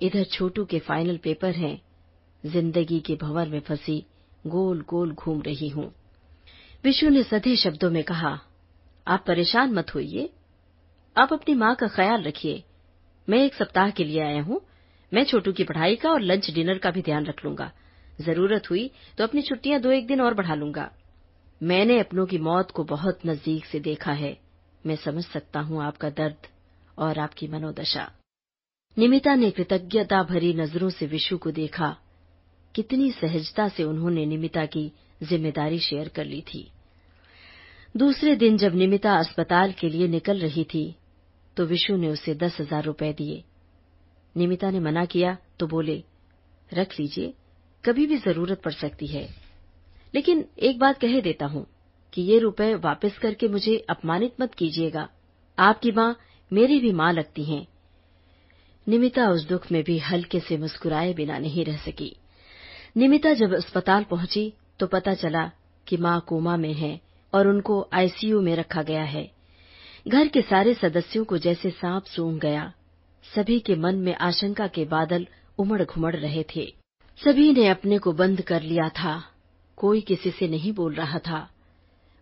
इधर 0.00 0.24
छोटू 0.24 0.64
के 0.64 0.78
फाइनल 0.78 1.16
पेपर 1.16 1.54
हैं, 1.54 1.80
ज़िंदगी 2.44 3.00
के 3.00 3.14
भंवर 3.14 3.48
में 3.48 3.60
फंसी 3.60 4.04
गोल 4.46 4.84
गोल 4.88 5.12
घूम 5.12 5.42
रही 5.42 5.68
हूँ। 5.68 5.92
विशु 6.84 7.08
ने 7.08 7.22
सधे 7.22 7.56
शब्दों 7.56 7.90
में 7.90 8.02
कहा, 8.04 8.38
आप 9.06 9.24
परेशान 9.26 9.72
मत 9.72 9.94
होइए 9.94 10.30
आप 11.16 11.32
अपनी 11.32 11.54
माँ 11.54 11.74
का 11.74 11.86
ख्याल 11.88 12.22
रखिए। 12.22 12.62
मैं 13.28 13.38
एक 13.38 13.54
सप्ताह 13.54 13.90
के 13.90 14.04
लिए 14.04 14.20
आया 14.22 14.40
हूँ। 14.42 14.60
मैं 15.12 15.24
छोटू 15.24 15.52
की 15.52 15.64
पढ़ाई 15.64 15.96
का 15.96 16.10
और 16.10 16.20
लंच 16.20 16.50
डिनर 16.50 16.78
का 16.78 16.90
भी 16.90 17.02
ध्यान 17.02 17.26
रख 17.26 17.44
लूँगा। 17.44 17.70
ज़रूरत 18.20 18.70
हुई 18.70 18.90
तो 19.18 19.24
अपनी 19.24 19.42
छुट्टियाँ 19.42 19.80
दो 19.80 19.90
एक 19.90 20.06
दिन 20.06 20.20
और 20.20 20.34
बढ़ा 20.34 20.54
लूँगा। 20.54 20.90
मैंने 21.60 21.98
अपनों 22.00 22.26
की 22.26 22.38
मौत 22.38 22.70
को 22.70 22.84
बहुत 22.84 23.20
नज़दीक 23.26 23.64
से 23.66 23.80
देखा 23.80 24.12
है। 24.12 24.36
मैं 24.86 24.96
समझ 24.96 25.24
सकता 25.24 25.60
हूँ 25.60 25.82
आपका 25.82 26.10
दर्द 26.10 26.46
और 26.98 27.18
आपकी 27.18 27.48
मनोदशा। 27.48 28.10
निमिता 28.96 29.34
ने 29.34 29.50
कृतज्ञता 29.50 30.22
भरी 30.22 30.52
नज़रों 30.54 30.90
से 30.90 31.06
विशु 31.06 31.38
को 31.38 31.50
देखा। 31.50 31.96
कितनी 32.74 33.10
सहजता 33.12 33.68
से 33.68 33.84
उन्होंने 33.84 34.26
निमिता 34.26 34.66
की 34.66 34.90
ज़िम्मेदारी 35.22 35.78
शेयर 35.78 36.08
कर 36.08 36.24
ली 36.24 36.40
थी। 36.40 36.66
दूसरे 37.94 38.36
दिन 38.36 38.56
जब 38.56 38.74
निमिता 38.74 39.16
अस्पताल 39.18 39.72
के 39.72 39.88
लिए 39.88 40.08
निकल 40.08 40.40
रही 40.40 40.64
थी 40.64 40.84
तो 41.56 41.64
विशु 41.66 41.96
ने 41.96 42.08
उसे 42.08 42.34
दस 42.34 42.56
हज़ार 42.60 42.84
रुपए 42.84 43.12
दिए। 43.12 43.42
निमिता 44.34 44.70
ने 44.70 44.80
मना 44.80 45.04
किया 45.04 45.36
तो 45.58 45.66
बोले, 45.66 46.02
रख 46.70 46.98
लीजिए, 47.00 47.32
कभी 47.84 48.06
भी 48.06 48.16
ज़रूरत 48.16 48.60
पड़ 48.62 48.72
सकती 48.72 49.06
है। 49.06 49.28
लेकिन 50.14 50.44
एक 50.58 50.78
बात 50.78 50.98
कह 50.98 51.20
देता 51.20 51.46
हूँ 51.46 51.66
कि 52.12 52.22
ये 52.22 52.38
रुपए 52.38 52.74
वापस 52.74 53.18
करके 53.18 53.48
मुझे 53.48 53.76
अपमानित 53.90 54.40
मत 54.40 54.54
कीजिएगा। 54.54 55.08
आपकी 55.58 55.92
माँ 55.92 56.14
मेरी 56.50 56.78
भी 56.80 56.92
माँ 56.92 57.12
लगती 57.12 57.44
हैं। 57.44 57.66
निमिता 58.86 59.28
उस 59.30 59.46
दुख 59.48 59.70
में 59.72 59.82
भी 59.84 59.98
हल्के 59.98 60.40
से 60.40 60.56
मुस्कुराए 60.56 61.12
बिना 61.14 61.38
नहीं 61.38 61.64
रह 61.64 61.76
सकी। 61.76 62.16
निमिता 62.96 63.32
जब 63.34 63.54
अस्पताल 63.54 64.04
पहुँची 64.04 64.52
तो 64.78 64.86
पता 64.86 65.14
चला 65.14 65.50
कि 65.86 65.96
माँ 65.96 66.20
कोमा 66.28 66.56
में 66.56 66.72
है 66.72 67.00
और 67.32 67.48
उनको 67.48 67.88
आईसीयू 67.92 68.40
में 68.40 68.54
रखा 68.56 68.82
गया 68.82 69.02
है। 69.02 69.30
घर 70.08 70.28
के 70.28 70.42
सारे 70.42 70.74
सदस्यों 70.74 71.24
को 71.24 71.38
जैसे 71.38 71.70
सांप 71.70 72.04
सूंघ 72.04 72.40
गया। 72.40 72.72
सभी 73.36 73.60
के 73.60 73.76
मन 73.76 73.94
में 73.94 74.14
आशंका 74.14 74.66
के 74.66 74.84
बादल 74.84 75.26
उमड़ 75.58 75.82
घुमड़ 75.82 76.16
रहे 76.16 76.44
थे। 76.56 76.74
सभी 77.24 77.52
ने 77.52 77.68
अपने 77.68 77.98
को 77.98 78.12
बंद 78.12 78.42
कर 78.42 78.62
लिया 78.62 78.88
था। 78.88 79.24
कोई 79.76 80.00
किसी 80.00 80.30
से 80.30 80.48
नहीं 80.48 80.72
बोल 80.72 80.94
रहा 80.94 81.18
था। 81.18 81.50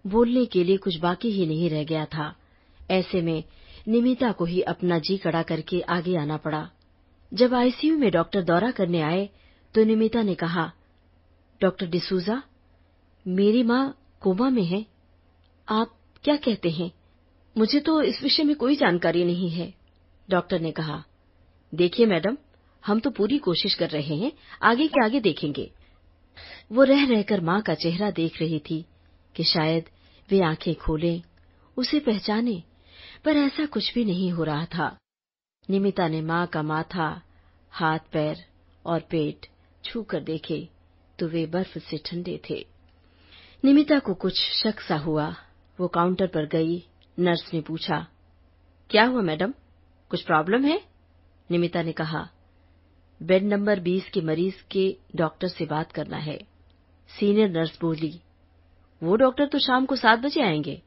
बोलने 0.07 0.47
के 0.47 0.65
लिए 0.65 0.77
कुछ 0.77 0.97
बाकी 0.97 1.31
ही 1.31 1.47
नहीं 1.47 1.71
रह 1.71 1.85
गया 1.85 2.05
था। 2.05 2.35
ऐसे 2.91 3.23
में 3.23 3.45
निमिता 3.89 4.33
को 4.33 4.45
ही 4.45 4.61
अपना 4.61 4.99
जी 4.99 5.17
कड़ा 5.17 5.43
करके 5.43 5.81
आगे 5.81 6.17
आना 6.17 6.37
पड़ा। 6.37 6.71
जब 7.35 7.55
आईसीयू 7.55 7.99
में 7.99 8.11
डॉक्टर 8.11 8.43
दौरा 8.43 8.71
करने 8.71 9.01
आए 9.01 9.31
तो 9.75 9.85
निमिता 9.85 10.23
ने 10.23 10.35
कहा, 10.35 10.73
डॉक्टर 11.61 11.87
डिसूजा, 11.87 12.43
मेरी 13.27 13.63
माँ 13.63 13.99
कोमा 14.21 14.51
में 14.51 14.65
है। 14.65 14.87
आप 15.69 15.97
क्या 16.25 16.37
कहते 16.37 16.71
हैं? 16.71 16.91
मुझे 17.59 17.81
तो 17.81 18.03
इस 18.03 18.23
विषय 18.23 18.45
में 18.45 18.57
कोई 18.57 18.77
जानकारी 18.77 19.25
नहीं 19.25 19.51
है, 19.51 19.75
डॉक्टर 20.31 20.61
ने 20.61 20.73
कहा। 20.73 21.05
देखिए 21.75 22.07
मैडम, 22.07 22.37
हम 22.87 23.01
तो 23.01 23.11
पूरी 23.11 23.39
कोशिश 23.39 23.75
कर 23.75 23.91
रहे 23.91 24.17
हैं, 24.17 24.33
आगे 24.63 24.87
के 24.87 25.05
आगे 25.05 25.21
देखेंगे। 25.21 25.71
वो 26.73 26.83
रह 26.83 27.07
रहकर 27.07 27.41
माँ 27.41 27.63
का 27.63 27.75
चेहरा 27.75 28.11
देख 28.11 28.41
रही 28.41 28.59
थी 28.59 28.85
कि 29.37 29.45
शायद 29.45 29.85
वे 30.31 30.41
आँखें 30.41 30.75
खोलें, 30.75 31.23
उसे 31.77 32.01
पहचाने, 32.01 32.63
पर 33.25 33.37
ऐसा 33.37 33.67
कुछ 33.67 33.95
भी 33.95 34.05
नहीं 34.05 34.31
हो 34.31 34.45
रहा 34.45 34.65
था। 34.65 34.97
निमिता 35.71 36.09
ने 36.09 36.21
माँ 36.21 36.47
का 36.47 36.63
माथा, 36.63 37.23
हाथ 37.71 37.99
पैर 38.13 38.45
और 38.87 39.01
पेट 39.01 39.47
छू 39.85 40.03
कर 40.03 40.21
देखे 40.21 40.69
तो 41.19 41.29
वे 41.29 41.47
बर्फ़ 41.47 41.79
से 41.79 41.99
ठंडे 41.99 42.41
थे। 42.51 42.67
निमिता 43.65 43.99
को 43.99 44.15
कुछ 44.15 44.35
शक 44.35 44.81
सा 44.81 44.97
हुआ, 44.97 45.35
वो 45.81 45.89
काउंटर 45.89 46.27
पर 46.27 46.47
गई 46.47 46.85
नर्स 47.19 47.51
ने 47.55 47.61
पूछा, 47.61 48.07
क्या 48.91 49.05
हुआ 49.05 49.23
मैडम? 49.23 49.53
कुछ 50.11 50.23
प्रॉब्लम 50.23 50.65
है? 50.65 50.81
निमिता 51.51 51.83
ने 51.83 51.93
कहा, 51.93 52.29
बेड 53.23 53.45
नंबर 53.45 53.81
20 53.81 54.09
के 54.11 54.21
मरीज़ 54.21 54.55
के 54.71 54.97
डॉक्टर 55.17 55.49
से 55.49 55.67
बात 55.67 55.93
करना 55.93 56.17
है। 56.17 56.37
सीनियर 57.11 57.51
नर्स 57.51 57.79
बोली, 57.81 58.21
वो 59.03 59.17
डॉक्टर 59.17 59.47
तो 59.47 59.59
शाम 59.59 59.87
को 59.87 59.97
सात 59.97 60.19
बजे 60.19 60.43
आएँगे। 60.43 60.83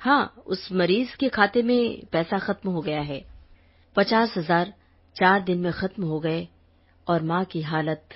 हाँ 0.00 0.42
उस 0.46 0.72
मरीज़ 0.72 1.16
के 1.16 1.28
खाते 1.28 1.62
में 1.62 2.06
पैसा 2.06 2.38
खत्म 2.38 2.70
हो 2.70 2.80
गया 2.80 3.00
है। 3.00 3.24
पचास 3.96 4.34
हज़ार 4.36 4.74
चार 5.16 5.42
दिन 5.42 5.58
में 5.58 5.72
खत्म 5.72 6.04
हो 6.04 6.20
गए 6.20 6.48
और 7.08 7.22
माँ 7.22 7.44
की 7.44 7.62
हालत 7.62 8.08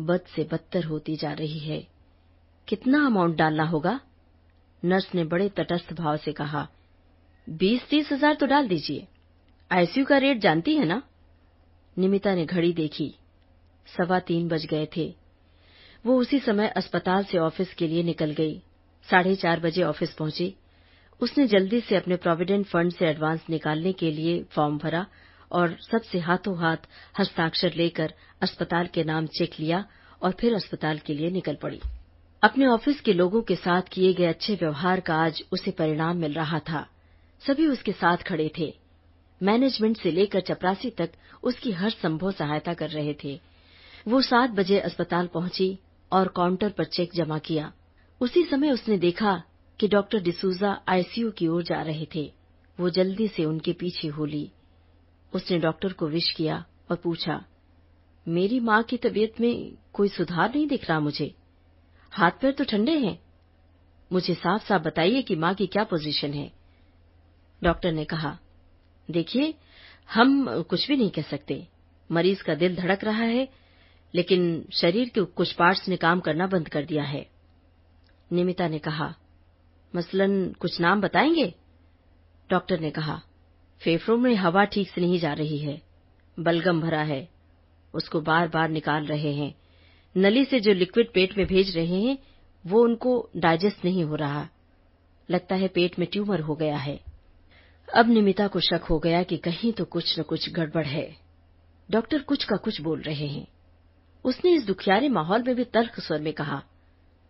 बद 0.00 0.20
से 0.36 0.44
बदतर 0.44 0.84
होती 0.84 1.16
जा 1.16 1.32
रही 1.32 1.58
है। 1.58 1.86
कितना 2.68 3.06
अमाउंट 3.06 3.36
डालना 3.36 3.64
होगा? 3.64 4.00
नर्स 4.84 5.14
ने 5.14 5.24
बड़े 5.24 5.48
तटस्थ 5.48 5.92
भाव 5.92 6.16
से 6.16 6.32
कहा 6.32 6.68
बीस 7.48 7.82
तीस 7.88 8.08
हज़ार 8.12 8.34
तो 8.34 8.46
डाल 8.46 8.68
दीजिए। 8.68 9.06
आईसीयू 9.70 10.06
का 10.06 10.16
रेट 10.18 10.38
जानती 10.38 10.74
है 10.76 10.84
ना? 10.84 11.02
निमिता 11.96 12.34
ने 12.34 12.44
घड़ी 12.46 12.72
देखी। 12.72 13.08
सवा 13.88 14.18
तीन 14.20 14.48
बज 14.48 14.64
गए 14.66 14.88
थे। 14.96 15.06
वो 16.04 16.16
उसी 16.20 16.38
समय 16.38 16.68
अस्पताल 16.68 17.24
से 17.24 17.38
ऑफ़िस 17.38 17.74
के 17.74 17.86
लिए 17.86 18.02
निकल 18.02 18.30
गई। 18.30 18.58
साढ़े 19.08 19.34
चार 19.34 19.60
बजे 19.60 19.82
ऑफ़िस 19.82 20.14
पहुँची। 20.14 20.54
उसने 21.20 21.46
जल्दी 21.46 21.80
से 21.80 21.96
अपने 21.96 22.16
प्रोविडेंट 22.16 22.66
फंड 22.66 22.92
से 22.92 23.06
एडवांस 23.06 23.44
निकालने 23.50 23.92
के 23.92 24.10
लिए 24.10 24.42
फॉर्म 24.50 24.78
भरा 24.78 25.06
और 25.50 25.76
सबसे 25.82 26.18
हाथों 26.18 26.56
हाथ 26.58 26.88
हस्ताक्षर 27.20 27.74
लेकर 27.74 28.14
अस्पताल 28.42 28.86
के 28.86 29.04
नाम 29.04 29.26
चेक 29.26 29.54
लिया 29.60 29.84
और 30.22 30.32
फिर 30.32 30.54
अस्पताल 30.54 30.98
के 30.98 31.14
लिए 31.14 31.30
निकल 31.30 31.54
पड़ी। 31.54 31.80
अपने 32.42 32.66
ऑफ़िस 32.66 33.00
के 33.00 33.12
लोगों 33.12 33.42
के 33.42 33.56
साथ 33.56 33.82
किए 33.82 34.12
गए 34.14 34.26
अच्छे 34.26 34.54
व्यवहार 34.54 35.00
का 35.00 35.14
आज 35.16 35.42
उसे 35.52 35.70
परिणाम 35.70 36.16
मिल 36.16 36.32
रहा 36.32 36.58
था। 36.60 36.86
सभी 37.42 37.66
उसके 37.66 37.92
साथ 37.92 38.16
खड़े 38.16 38.50
थे। 38.58 38.72
मैनेजमेंट 39.40 39.96
से 39.96 40.10
लेकर 40.10 40.40
चपरासी 40.40 40.90
तक 40.90 41.12
उसकी 41.42 41.72
हर 41.72 41.90
संभव 41.92 42.30
सहायता 42.32 42.74
कर 42.74 42.90
रहे 42.90 43.14
थे। 43.24 43.40
वो 44.08 44.20
सात 44.22 44.50
बजे 44.50 44.78
अस्पताल 44.80 45.26
पहुँची 45.26 45.78
और 46.12 46.28
काउंटर 46.28 46.70
पर 46.70 46.84
चेक 46.84 47.12
जमा 47.14 47.38
किया। 47.38 47.72
उसी 48.20 48.44
समय 48.44 48.70
उसने 48.70 48.98
देखा 48.98 49.42
कि 49.80 49.88
डॉक्टर 49.88 50.22
डिसूजा 50.22 50.80
आईसीयू 50.88 51.30
की 51.30 51.48
ओर 51.48 51.62
जा 51.62 51.80
रहे 51.82 52.06
थे। 52.14 52.32
वो 52.78 52.90
जल्दी 52.90 53.28
से 53.28 53.44
उनके 53.44 53.72
पीछे 53.72 54.08
हो 54.08 54.24
ली 54.24 54.50
उसने 55.32 55.58
डॉक्टर 55.58 55.92
को 55.92 56.06
विश 56.08 56.30
किया 56.30 56.64
और 56.90 56.96
पूछा, 56.96 57.44
मेरी 58.26 58.60
माँ 58.60 58.82
की 58.82 58.96
तबीयत 58.96 59.40
में 59.40 59.76
कोई 59.92 60.08
सुधार 60.08 60.54
नहीं 60.54 60.66
दिख 60.66 60.88
रहा 60.88 61.00
मुझे? 61.00 61.34
हाथ 62.12 62.30
पैर 62.30 62.52
तो 62.52 62.64
ठंडे 62.64 62.92
हैं। 62.98 63.18
मुझे 64.10 64.34
साफ़ 64.34 64.66
साफ़ 64.66 64.82
बताइए 64.82 65.22
कि 65.22 65.36
माँ 65.36 65.54
की 65.54 65.66
क्या 65.66 65.84
पोजीशन 65.84 66.32
है? 66.32 66.50
डॉक्टर 67.64 67.92
ने 67.92 68.04
कहा, 68.04 68.38
देखिए, 69.10 69.54
हम 70.14 70.62
कुछ 70.62 70.88
भी 70.88 70.96
नहीं 70.96 71.10
कह 71.10 71.22
सकते। 71.22 71.68
मरीज़ 72.12 72.42
का 72.42 72.54
दिल 72.54 72.76
धड़क 72.76 73.04
रहा 73.04 73.22
है, 73.22 73.48
लेकिन 74.14 74.68
शरीर 74.72 75.08
के 75.08 75.20
कुछ 75.20 75.52
पार्ट्स 75.52 75.88
ने 75.88 75.96
काम 75.96 76.20
करना 76.20 76.46
बंद 76.46 76.68
कर 76.68 76.84
दिया 76.84 77.02
है। 77.02 77.30
निमिता 78.32 78.68
ने 78.68 78.78
कहा, 78.78 79.14
मसलन, 79.96 80.52
कुछ 80.52 80.80
नाम 80.80 81.00
बताएँगे? 81.00 81.54
डॉक्टर 82.50 82.80
ने 82.80 82.90
कहा, 82.90 83.22
फेफड़ों 83.80 84.16
में 84.16 84.34
हवा 84.34 84.64
ठीक 84.64 84.90
से 84.90 85.00
नहीं 85.00 85.18
जा 85.18 85.32
रही 85.32 85.58
है, 85.58 85.82
बलगम 86.38 86.80
भरा 86.80 87.02
है, 87.02 87.28
उसको 87.94 88.20
बार 88.20 88.48
बार 88.48 88.68
निकाल 88.68 89.06
रहे 89.06 89.32
हैं। 89.32 89.54
नली 90.16 90.44
से 90.44 90.60
जो 90.60 90.72
लिक्विड 90.72 91.12
पेट 91.12 91.38
में 91.38 91.46
भेज 91.46 91.76
रहे 91.76 92.02
हैं, 92.02 92.18
वो 92.66 92.82
उनको 92.82 93.30
डाइजेस्ट 93.36 93.84
नहीं 93.84 94.04
हो 94.04 94.14
रहा। 94.14 94.48
लगता 95.30 95.54
है 95.54 95.68
पेट 95.68 95.98
में 95.98 96.08
ट्यूमर 96.12 96.40
हो 96.40 96.54
गया 96.54 96.76
है। 96.76 97.15
अब 97.88 98.08
निमिता 98.08 98.46
को 98.46 98.60
शक 98.60 98.84
हो 98.90 98.98
गया 98.98 99.22
कि 99.22 99.36
कहीं 99.36 99.72
तो 99.72 99.84
कुछ 99.84 100.18
न 100.18 100.22
कुछ 100.22 100.50
गड़बड़ 100.50 100.86
है। 100.86 101.16
डॉक्टर 101.90 102.22
कुछ 102.22 102.44
का 102.44 102.56
कुछ 102.56 102.80
बोल 102.80 103.00
रहे 103.00 103.26
हैं। 103.26 103.46
उसने 104.24 104.50
इस 104.50 104.64
दुखियारे 104.64 105.08
माहौल 105.08 105.42
में 105.42 105.54
भी 105.56 105.64
तल्ख 105.64 106.00
स्वर 106.00 106.20
में 106.20 106.32
कहा, 106.32 106.62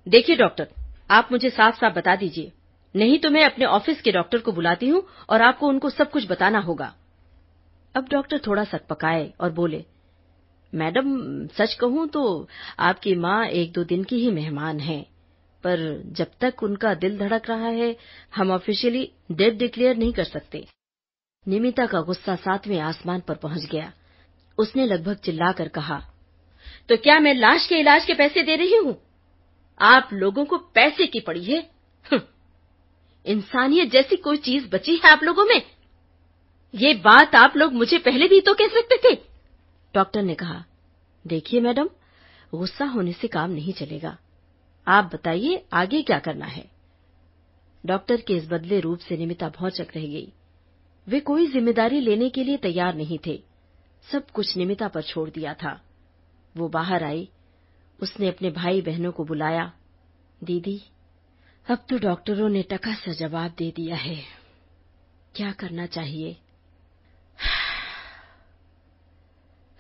देखिए 0.07 0.37
डॉक्टर, 0.37 0.69
आप 1.11 1.29
मुझे 1.33 1.51
साफ़ 1.51 1.77
साफ़ 1.77 1.95
बता 1.95 2.17
दीजिए। 2.17 2.53
नहीं 2.95 3.19
तो 3.19 3.31
मैं 3.31 3.45
अपने 3.45 3.65
ऑफ़िस 3.65 4.01
के 4.01 4.13
डॉक्टर 4.13 4.39
को 4.39 4.53
बुलाती 4.53 4.89
हूँ 4.89 5.03
और 5.29 5.43
आपको 5.43 5.69
उनको 5.69 5.91
सब 5.91 6.11
कुछ 6.11 6.31
बताना 6.31 6.59
होगा। 6.59 6.95
अब 7.95 8.09
डॉक्टर 8.11 8.41
थोड़ा 8.47 8.65
सकपकाए 8.65 9.33
और 9.41 9.53
बोले, 9.53 9.85
मैडम, 10.73 11.47
सच 11.47 11.75
कहूँ 11.75 12.07
तो 12.09 12.49
आपकी 12.79 13.15
माँ 13.15 13.47
एक 13.47 13.73
दो 13.73 13.85
दिन 13.85 14.05
की 14.05 14.17
ही 14.17 14.31
मेहमान 14.31 14.81
हैं। 14.81 15.05
पर 15.65 16.03
जब 16.13 16.31
तक 16.41 16.63
उनका 16.63 16.95
दिल 16.95 17.19
धड़क 17.19 17.49
रहा 17.49 17.69
है, 17.69 17.97
हम 18.37 18.51
ऑफिशियली 18.51 19.11
डेड 19.33 19.59
डिक्लेयर 19.59 19.97
नहीं 19.97 20.13
कर 20.13 20.25
सकते। 20.25 20.67
निमिता 21.47 21.87
का 21.87 22.01
गुस्सा 22.01 22.35
सातवें 22.37 22.79
आसमान 22.81 23.21
पर 23.21 23.35
पहुँच 23.35 23.65
गया। 23.65 23.93
उसने 24.59 24.87
लगभग 24.87 25.17
चिल्लाकर 25.17 25.69
कहा 25.69 26.03
तो 26.89 26.97
क्या 26.97 27.19
मैं 27.21 27.35
लाश 27.35 27.67
के 27.67 27.79
इलाज 27.81 28.05
के 28.05 28.15
पैसे 28.15 28.43
दे 28.43 28.57
रही 28.57 28.77
हूँ? 28.77 28.97
आप 29.81 30.09
लोगों 30.13 30.45
को 30.45 30.59
पैसे 30.75 31.07
की 31.07 31.21
पड़ी 31.21 31.45
है। 31.45 31.59
इंसानियत 33.27 33.91
जैसी 33.91 34.17
कोई 34.17 34.37
चीज़ 34.37 34.69
बची 34.71 34.95
है 34.97 35.11
आप 35.11 35.23
लोगों 35.23 35.45
में? 35.45 35.63
ये 36.75 36.95
बात 36.95 37.35
आप 37.35 37.57
लोग 37.57 37.73
मुझे 37.73 37.99
पहले 37.99 38.29
भी 38.29 38.41
तो 38.41 38.55
कह 38.55 38.69
सकते 38.71 38.97
थे। 38.99 39.15
डॉक्टर 39.95 40.23
ने 40.23 40.35
कहा, 40.35 40.65
देखिए 41.25 41.61
मैडम, 41.61 41.89
गुस्सा 42.53 42.85
होने 42.85 43.13
से 43.13 43.29
काम 43.29 43.51
नहीं 43.51 43.73
चलेगा। 43.73 44.17
आप 44.89 45.11
बताइए 45.15 45.67
आगे 45.73 46.03
क्या 46.03 46.19
करना 46.19 46.47
है। 46.47 46.71
डॉक्टर 47.87 48.21
के 48.21 48.35
इस 48.37 48.49
बदले 48.49 48.81
रूप 48.81 48.99
से 48.99 49.17
निमिता 49.17 49.49
भौचक 49.49 49.87
रह 49.97 50.07
गई। 50.07 50.33
वे 51.09 51.21
कोई 51.21 51.47
ज़िम्मेदारी 51.47 52.01
लेने 52.01 52.31
के 52.31 52.45
लिए 52.45 52.57
तैयार 52.57 52.95
नहीं 52.95 53.19
थे। 53.27 53.43
सब 54.13 54.31
कुछ 54.31 54.57
निमिता 54.57 54.89
पर 54.89 55.03
छोड़ 55.03 55.31
दिया 55.31 55.55
था। 55.55 55.85
वो 56.57 56.69
बाहर 56.69 57.05
आई। 57.05 57.29
उसने 58.01 58.29
अपने 58.29 58.51
भाई 58.51 58.83
बहनों 58.83 59.13
को 59.13 59.25
बुलाया। 59.25 59.73
दीदी, 60.45 60.83
अब 61.71 61.87
तो 61.89 61.99
डॉक्टरों 61.99 62.49
ने 62.49 62.63
टका 62.63 62.95
सा 62.95 63.13
जवाब 63.13 63.55
दे 63.59 63.71
दिया 63.71 63.97
है। 63.97 64.25
क्या 65.35 65.53
करना 65.53 65.87
चाहिए? 65.87 66.37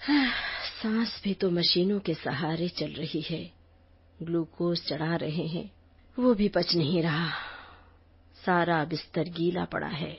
सांस 0.82 1.20
भी 1.24 1.34
तो 1.34 1.50
मशीनों 1.50 2.00
के 2.00 2.14
सहारे 2.14 2.68
चल 2.68 2.92
रही 2.92 3.20
है। 3.20 3.55
ग्लूकोज 4.22 4.82
चढ़ा 4.86 5.16
रहे 5.16 5.46
हैं। 5.46 5.70
वो 6.18 6.34
भी 6.34 6.48
पच 6.48 6.74
नहीं 6.74 7.02
रहा। 7.02 7.28
सारा 8.46 8.84
बिस्तर 8.84 9.28
गीला 9.28 9.64
पड़ा 9.64 9.86
है। 9.86 10.18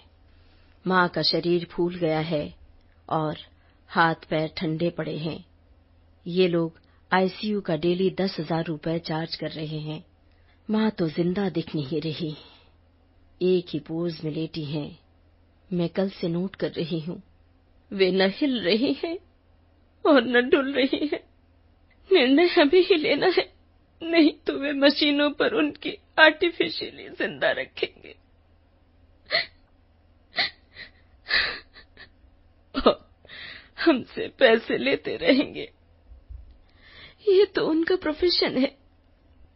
माँ 0.88 1.08
का 1.10 1.22
शरीर 1.22 1.66
फूल 1.66 1.96
गया 1.96 2.20
है 2.20 2.54
और 3.10 3.38
हाथ 3.90 4.16
पैर 4.30 4.54
ठंडे 4.58 4.90
पड़े 4.90 5.18
हैं। 5.18 5.46
ये 6.28 6.48
लोग 6.48 6.80
आईसीयू 7.12 7.62
का 7.62 7.76
डेली 7.76 8.10
दस 8.12 8.36
हज़ार 8.40 8.66
रुपये 8.66 9.00
चार्ज 9.00 9.36
कर 9.36 9.52
रहे 9.52 9.80
हैं। 9.80 10.04
माँ 10.70 10.90
तो 10.92 11.08
ज़िंदा 11.10 11.50
दिख 11.50 11.76
नहीं 11.76 12.02
रही। 12.02 12.36
एक 13.42 13.66
ही 13.70 13.80
पोज 13.80 14.22
में 14.24 14.32
लेटी 14.32 14.64
हैं। 14.66 15.00
मैं 15.74 15.90
कल 15.90 16.10
से 16.10 16.28
नोट 16.28 16.56
कर 16.56 16.72
रही 16.72 17.00
हूँ। 17.00 17.22
वे 17.92 18.12
न 18.12 18.30
हिल 18.36 18.60
रही 18.60 18.94
हैं 19.04 19.18
और 20.06 20.24
न 20.24 20.50
डुल 20.50 20.74
रही 20.74 21.08
हैं। 21.08 21.24
निर्णय 22.12 22.50
अभी 22.62 22.82
ही 22.82 22.96
लेना 22.96 23.28
है। 23.28 23.57
नहीं 24.02 24.32
तो 24.48 24.54
वे 24.54 24.72
मशीनों 24.74 25.30
पर 25.32 25.54
उनकी 25.54 25.98
आर्टिफिशियली 26.20 27.10
ज़िंदा 27.10 27.52
रखेंगे। 27.52 28.16
हमसे 33.78 34.28
पैसे 34.40 34.78
लेते 34.78 35.16
रहेंगे। 35.16 35.70
ये 37.28 37.46
तो 37.46 37.66
उनका 37.68 37.96
प्रोफेशन 37.96 38.58
है। 38.58 38.76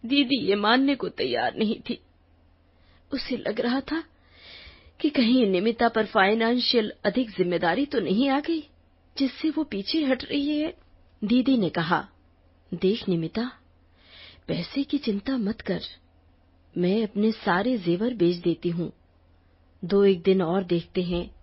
दीदी 0.04 0.40
ये 0.40 0.56
मानने 0.56 0.96
को 0.96 1.10
तैयार 1.10 1.56
नहीं 1.56 1.80
थी। 1.80 2.00
उसे 3.12 3.38
लग 3.38 3.60
रहा 3.60 3.80
था 3.82 4.04
कि 5.00 5.10
कहीं 5.10 5.46
निमिता 5.48 5.88
पर 5.90 6.06
फाइनेंशियल 6.06 6.92
अधिक 7.06 7.30
ज़िम्मेदारी 7.30 7.86
तो 7.86 8.00
नहीं 8.00 8.30
आ 8.30 8.40
गई, 8.40 8.62
जिससे 9.16 9.50
वो 9.50 9.64
पीछे 9.64 10.04
हट 10.06 10.24
रही 10.24 10.60
है। 10.60 10.74
दीदी 11.22 11.58
ने 11.58 11.70
कहा, 11.70 12.08
देख 12.72 13.08
निमिता 13.10 13.52
पैसे 14.48 14.84
की 14.84 14.98
चिंता 14.98 15.38
मत 15.38 15.62
कर। 15.62 15.82
मैं 16.78 17.04
अपने 17.04 17.32
सारे 17.32 17.78
जेवर 17.78 18.14
बेच 18.14 18.36
देती 18.36 18.70
हूँ। 18.70 18.92
दो 19.86 20.04
एक 20.04 20.22
दिन 20.22 20.42
और 20.42 20.64
देखते 20.64 21.02
हैं। 21.02 21.36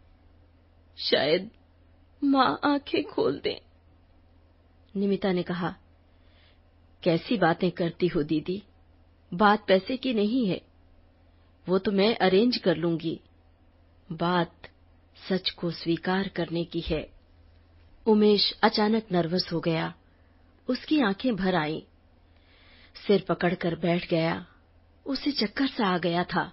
शायद 0.98 1.50
माँ 2.24 2.60
आँखें 2.64 3.04
खोल 3.04 3.40
दे। 3.40 3.60
निमिता 4.96 5.32
ने 5.32 5.42
कहा, 5.42 5.76
कैसी 7.02 7.36
बातें 7.36 7.70
करती 7.70 8.06
हो 8.06 8.22
दीदी? 8.22 8.62
बात 9.34 9.66
पैसे 9.66 9.96
की 9.96 10.14
नहीं 10.14 10.46
है। 10.46 10.62
वो 11.68 11.78
तो 11.78 11.90
मैं 11.90 12.16
अरेंज 12.16 12.56
कर 12.56 12.76
लूँगी। 12.76 13.20
बात 14.12 14.68
सच 15.30 15.50
को 15.50 15.70
स्वीकार 15.70 16.28
करने 16.28 16.64
की 16.64 16.80
है। 16.80 17.12
उमेश 18.06 18.52
अचानक 18.62 19.06
नर्वस 19.12 19.48
हो 19.52 19.60
गया। 19.60 19.94
उसकी 20.68 21.00
आँखें 21.00 21.36
भर 21.36 21.54
आईं। 21.54 21.82
सिर 23.06 23.24
पकड़कर 23.28 23.74
बैठ 23.74 24.08
गया। 24.08 24.46
उसे 25.06 25.32
चक्कर 25.32 25.66
सा 25.66 25.86
आ 25.86 25.98
गया 25.98 26.24
था। 26.24 26.52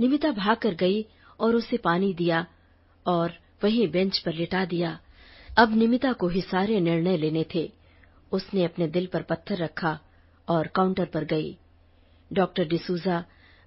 निमिता 0.00 0.30
भाग 0.30 0.56
कर 0.56 0.74
गई 0.74 1.06
और 1.40 1.54
उसे 1.54 1.76
पानी 1.76 2.14
दिया 2.14 2.46
और 3.06 3.32
वहीं 3.64 3.88
बेंच 3.88 4.18
पर 4.18 4.32
लिटा 4.32 4.64
दिया। 4.64 4.98
अब 5.58 5.76
निमिता 5.76 6.12
को 6.12 6.28
ही 6.28 6.40
सारे 6.40 6.80
निर्णय 6.80 7.16
लेने 7.16 7.46
थे। 7.54 7.72
उसने 8.32 8.64
अपने 8.64 8.88
दिल 8.88 9.06
पर 9.06 9.22
पत्थर 9.22 9.56
रखा 9.56 9.98
और 10.48 10.66
काउंटर 10.66 11.04
पर 11.04 11.24
गई। 11.24 11.58
डॉक्टर 12.32 12.64
डिसूजा 12.64 13.24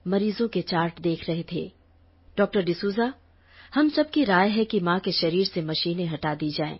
मरीजों 0.07 0.47
के 0.47 0.61
चार्ट 0.61 1.01
देख 1.01 1.29
रहे 1.29 1.43
थे। 1.51 1.71
डॉक्टर 2.37 2.61
डिसूजा, 2.61 3.13
हम 3.75 3.89
सबकी 3.89 4.23
राय 4.23 4.49
है 4.49 4.65
कि 4.65 4.79
माँ 4.79 4.99
के 4.99 5.11
शरीर 5.11 5.45
से 5.45 5.61
मशीनें 5.61 6.07
हटा 6.07 6.35
दी 6.35 6.49
जाएँ 6.49 6.79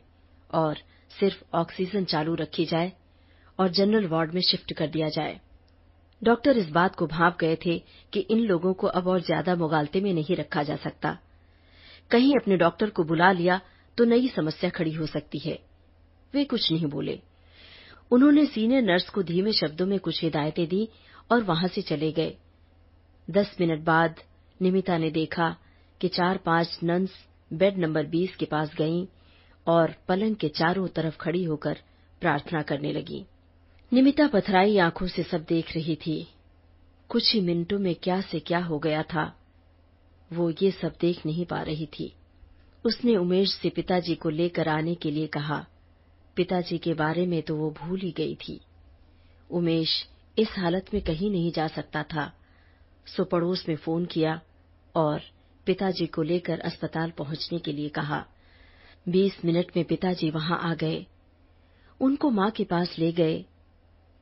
और 0.54 0.78
सिर्फ़ 1.20 1.44
ऑक्सीजन 1.54 2.06
चालू 2.06 2.36
रखी 2.36 2.66
जाए। 2.66 2.94
और 3.60 3.70
जनरल 3.70 4.08
वार्ड 4.08 4.34
में 4.34 4.42
शिफ्ट 4.42 4.74
कर 4.74 4.88
दिया 4.88 5.10
जाए। 5.10 5.40
डॉक्टर 6.22 6.58
इस 6.58 6.70
बात 6.70 6.96
को 6.96 7.08
भाप 7.08 7.38
गए 7.40 7.58
थे 7.66 7.78
कि 8.14 8.20
इन 8.20 8.40
लोगों 8.40 8.74
को 8.74 8.88
अब 8.88 9.08
और 9.08 9.22
ज़्यादा 9.22 9.56
मुगालते 9.56 10.02
में 10.02 10.14
नहीं 10.14 10.36
रखा 10.36 10.64
जा 10.64 10.76
सकता। 10.76 11.18
कहीं 12.12 12.34
अपने 12.36 12.58
डॉक्टर 12.58 12.90
को 12.90 13.04
बुला 13.04 13.32
लिया 13.32 13.60
तो 13.98 14.06
नई 14.06 14.28
समस्या 14.28 14.70
खड़ी 14.70 14.94
हो 14.94 15.06
सकती 15.06 15.40
है। 15.40 15.58
वे 16.34 16.44
कुछ 16.44 16.72
नहीं 16.72 16.88
बोले। 16.88 17.20
उन्होंने 18.12 18.46
सीनियर 18.46 18.82
नर्स 18.82 19.10
को 19.10 19.24
धीमे 19.24 19.52
शब्दों 19.52 19.86
में 19.86 20.00
कुछ 20.00 20.24
हिदायतें 20.24 20.68
दी 20.68 20.88
और 21.32 21.44
वहाँ 21.44 21.68
से 21.68 21.82
चले 21.82 22.12
गए। 22.12 22.36
दस 23.28 23.56
मिनट 23.62 23.84
बाद 23.84 24.20
निमिता 24.60 24.98
ने 24.98 25.10
देखा 25.12 25.56
कि 26.02 26.08
चार 26.08 26.38
पाँच 26.38 26.80
नन्स 26.84 27.12
बेड 27.52 27.78
नंबर 27.78 28.06
बीस 28.06 28.36
के 28.36 28.46
पास 28.46 28.74
गईं 28.78 29.06
और 29.68 29.96
पलंग 30.08 30.36
के 30.36 30.50
चारों 30.50 30.88
तरफ़ 30.88 31.18
खड़ी 31.18 31.44
होकर 31.44 31.78
प्रार्थना 32.22 32.62
करने 32.62 32.92
लगी। 32.94 33.26
निमिता 33.96 34.28
पथराई 34.28 34.78
आँखों 34.78 35.08
से 35.08 35.24
सब 35.24 35.44
देख 35.44 35.76
रही 35.76 35.96
थी। 35.96 36.28
कुछ 37.10 37.34
ही 37.34 37.42
मिनटों 37.42 37.80
में 37.80 37.96
क्या 37.96 38.22
से 38.22 38.40
क्या 38.40 38.60
हो 38.60 38.80
गया 38.80 39.04
था, 39.04 39.40
वो 40.34 40.50
ये 40.62 40.72
सब 40.72 40.96
देख 41.02 41.26
नहीं 41.26 41.46
पा 41.46 41.62
रही 41.62 41.86
थी। 41.86 42.14
उसने 42.86 43.16
उमेश 43.18 43.50
से 43.52 43.70
पिताजी 43.70 44.16
को 44.16 44.30
लेकर 44.30 44.70
आने 44.70 44.96
के 44.96 45.12
लिए 45.12 45.28
कहा। 45.28 45.66
पिताजी 46.36 46.78
के 46.78 46.94
बारे 46.94 47.26
में 47.26 47.42
तो 47.42 47.56
वो 47.56 47.72
भूल 47.72 48.00
ही 48.00 48.12
गई 48.12 48.36
थी। 48.36 48.62
उमेश 49.52 50.08
इस 50.40 50.50
हालत 50.58 50.94
में 50.94 51.02
कहीं 51.04 51.32
नहीं 51.32 51.52
जा 51.52 51.68
सकता 51.68 52.04
था। 52.04 52.34
सो 53.08 53.24
पड़ोस 53.24 53.70
में 53.70 53.76
फ़ोन 53.76 54.06
किया 54.06 54.42
और 54.96 55.22
पिताजी 55.66 56.08
को 56.08 56.22
लेकर 56.22 56.60
अस्पताल 56.60 57.12
पहुँचने 57.12 57.60
के 57.60 57.72
लिए 57.72 57.90
कहा। 57.90 58.26
बीस 59.10 59.46
मिनट 59.46 59.78
में 59.78 59.86
पिताजी 59.86 60.30
वहाँ 60.30 60.60
आ 60.62 60.74
गए। 60.74 61.06
उनको 62.02 62.30
माँ 62.30 62.52
के 62.52 62.64
पास 62.64 63.00
ले 63.00 63.12
गए 63.12 63.46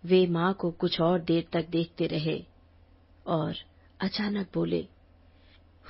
वे 0.06 0.28
माँ 0.28 0.54
को 0.54 0.72
कुछ 0.72 1.02
और 1.02 1.20
देर 1.20 1.48
तक 1.52 1.70
देखते 1.70 2.08
रहे 2.08 2.46
और 3.28 3.56
अचानक 4.02 4.48
बोले, 4.54 4.88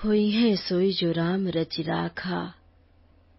हुई 0.04 0.32
है 0.32 0.56
सोई 0.56 0.93
जो 0.93 1.12
राम 1.12 1.47
रचि 1.47 1.84
राखा। 1.84 2.54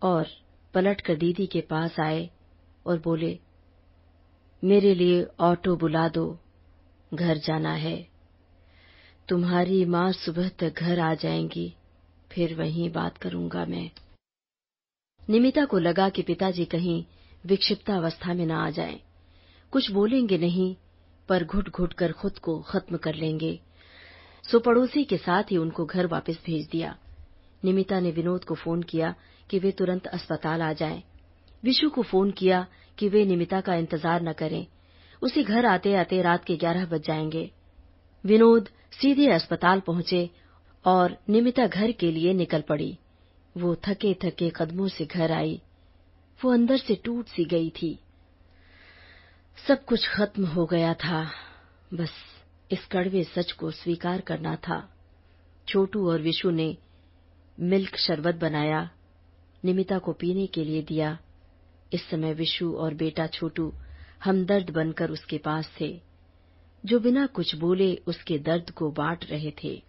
और 0.02 0.26
पलट 0.74 1.00
कर 1.00 1.14
दीदी 1.14 1.46
के 1.46 1.60
पास 1.60 2.00
आए 2.00 2.30
और 2.86 2.98
बोले, 2.98 3.38
मेरे 4.64 4.94
लिए 4.94 5.26
ऑटो 5.40 5.76
बुला 5.76 6.08
दो, 6.08 6.38
घर 7.14 7.38
जाना 7.38 7.72
है। 7.72 8.08
तुम्हारी 9.28 9.84
माँ 9.84 10.12
सुबह 10.12 10.48
तक 10.48 10.74
घर 10.78 11.00
आ 11.00 11.14
जाएँगी, 11.14 11.74
फिर 12.32 12.54
वहीं 12.54 12.90
बात 12.90 13.18
करूँगा 13.18 13.66
मैं। 13.66 13.90
निमिता 15.30 15.64
को 15.64 15.78
लगा 15.78 16.08
कि 16.08 16.22
पिताजी 16.22 16.64
कहीं 16.64 17.04
विक्षिप्तावस्था 17.46 18.34
में 18.34 18.46
न 18.46 18.50
आ 18.50 18.70
जाएँ। 18.70 19.00
कुछ 19.74 19.90
बोलेंगे 19.90 20.38
नहीं, 20.38 20.76
पर 21.28 21.44
घुट 21.44 21.68
घुट 21.68 21.92
कर 21.92 22.12
खुद 22.12 22.38
को 22.38 22.60
खत्म 22.60 22.96
कर 22.96 23.14
लेंगे। 23.14 23.60
सो 24.50 24.58
पड़ोसी 24.58 25.04
के 25.04 25.16
साथ 25.16 25.42
ही 25.42 25.56
उनको 25.56 25.86
घर 25.86 26.06
वापस 26.06 26.38
भेज 26.46 26.68
दिया। 26.68 26.98
निमिता 27.64 28.00
ने 28.00 28.10
विनोद 28.10 28.44
को 28.44 28.54
फ़ोन 28.54 28.82
किया 28.82 29.14
कि 29.50 29.58
वे 29.58 29.70
तुरंत 29.70 30.06
अस्पताल 30.06 30.62
आ 30.62 30.72
जाएँ। 30.72 31.02
विशु 31.64 31.90
को 31.90 32.02
फ़ोन 32.02 32.30
किया 32.30 32.66
कि 32.98 33.08
वे 33.08 33.24
निमिता 33.24 33.60
का 33.60 33.74
इंतज़ार 33.74 34.22
न 34.22 34.32
करें। 34.32 34.66
उसे 35.22 35.42
घर 35.42 35.66
आते 35.66 35.94
आते 35.94 36.22
रात 36.22 36.44
के 36.44 36.56
ग्यारह 36.56 36.86
बज 36.86 37.02
जाएँगे। 37.02 37.50
विनोद 38.26 38.68
सीधे 38.92 39.26
अस्पताल 39.26 39.80
पहुँचे 39.80 40.30
और 40.84 41.16
निमिता 41.28 41.66
घर 41.66 41.92
के 41.92 42.10
लिए 42.10 42.32
निकल 42.32 42.60
पड़ी। 42.60 42.98
वो 43.56 43.74
थके 43.74 44.14
थके 44.14 44.52
कदमों 44.56 44.88
से 44.88 45.06
घर 45.06 45.32
आई। 45.32 45.60
वो 46.44 46.52
अंदर 46.52 46.76
से 46.76 46.94
टूट 46.94 47.26
सी 47.26 47.44
गई 47.44 47.70
थी। 47.70 47.98
सब 49.56 49.84
कुछ 49.84 50.08
खत्म 50.08 50.46
हो 50.46 50.66
गया 50.66 50.94
था। 50.94 51.30
बस 51.94 52.10
इस 52.70 52.86
कड़वे 52.86 53.24
सच 53.24 53.52
को 53.52 53.70
स्वीकार 53.70 54.20
करना 54.20 54.56
था। 54.56 54.96
छोटू 55.68 56.10
और 56.10 56.20
विशु 56.20 56.50
ने 56.50 56.76
मिल्क 57.60 57.96
शरबत 57.96 58.34
बनाया, 58.34 58.90
निमिता 59.64 59.98
को 59.98 60.12
पीने 60.12 60.46
के 60.46 60.64
लिए 60.64 60.82
दिया। 60.82 61.18
इस 61.92 62.10
समय 62.10 62.34
विशु 62.34 62.72
और 62.72 62.94
बेटा 62.94 63.26
छोटू 63.26 63.72
हमदर्द 64.24 64.70
बनकर 64.70 65.10
उसके 65.10 65.38
पास 65.38 65.72
थे। 65.80 66.02
जो 66.84 67.00
बिना 67.00 67.26
कुछ 67.26 67.54
बोले 67.54 67.96
उसके 68.06 68.38
दर्द 68.38 68.70
को 68.70 68.90
बांट 68.90 69.24
रहे 69.30 69.52
थे। 69.64 69.82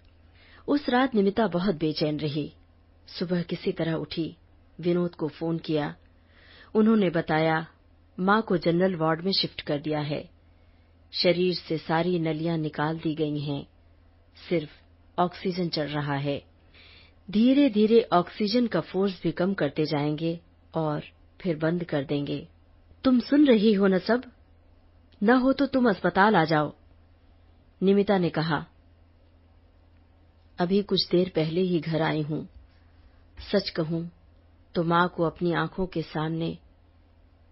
उस 0.67 0.89
रात 0.89 1.15
निमिता 1.15 1.47
बहुत 1.47 1.75
बेचैन 1.75 2.19
रही। 2.19 2.53
सुबह 3.07 3.41
किसी 3.41 3.71
तरह 3.71 3.93
उठी, 3.93 4.37
विनोद 4.79 5.15
को 5.15 5.27
फ़ोन 5.27 5.57
किया। 5.57 5.95
उन्होंने 6.75 7.09
बताया 7.09 7.67
माँ 8.19 8.41
को 8.41 8.57
जनरल 8.57 8.95
वार्ड 8.95 9.21
में 9.21 9.31
शिफ्ट 9.31 9.61
कर 9.61 9.79
दिया 9.79 9.99
है। 9.99 10.29
शरीर 11.11 11.53
से 11.53 11.77
सारी 11.77 12.19
नलियाँ 12.19 12.57
निकाल 12.57 12.97
दी 12.97 13.15
गई 13.15 13.39
हैं। 13.39 13.67
सिर्फ़ 14.49 14.71
ऑक्सीजन 15.19 15.69
चल 15.69 15.87
रहा 15.87 16.15
है। 16.15 16.43
धीरे 17.31 17.69
धीरे 17.69 18.01
ऑक्सीजन 18.13 18.67
का 18.67 18.81
फोर्स 18.81 19.21
भी 19.23 19.31
कम 19.31 19.53
करते 19.53 19.85
जाएँगे 19.85 20.39
और 20.75 21.03
फिर 21.41 21.57
बंद 21.57 21.83
कर 21.83 22.03
देंगे। 22.03 22.47
तुम 23.03 23.19
सुन 23.19 23.47
रही 23.47 23.73
हो 23.73 23.87
न 23.87 23.99
सब? 23.99 24.23
न 25.23 25.29
हो 25.29 25.53
तो 25.53 25.65
तुम 25.65 25.89
अस्पताल 25.89 26.35
आ 26.35 26.43
जाओ। 26.45 26.73
निमिता 27.83 28.17
ने 28.17 28.29
कहा, 28.29 28.65
अभी 30.59 30.81
कुछ 30.83 31.09
देर 31.09 31.31
पहले 31.35 31.61
ही 31.61 31.79
घर 31.79 32.01
आई 32.01 32.21
हूँ। 32.21 32.47
सच 33.51 33.69
कहूँ 33.69 34.11
तो 34.75 34.83
माँ 34.83 35.07
को 35.17 35.23
अपनी 35.23 35.53
आँखों 35.53 35.85
के 35.85 36.01
सामने 36.01 36.57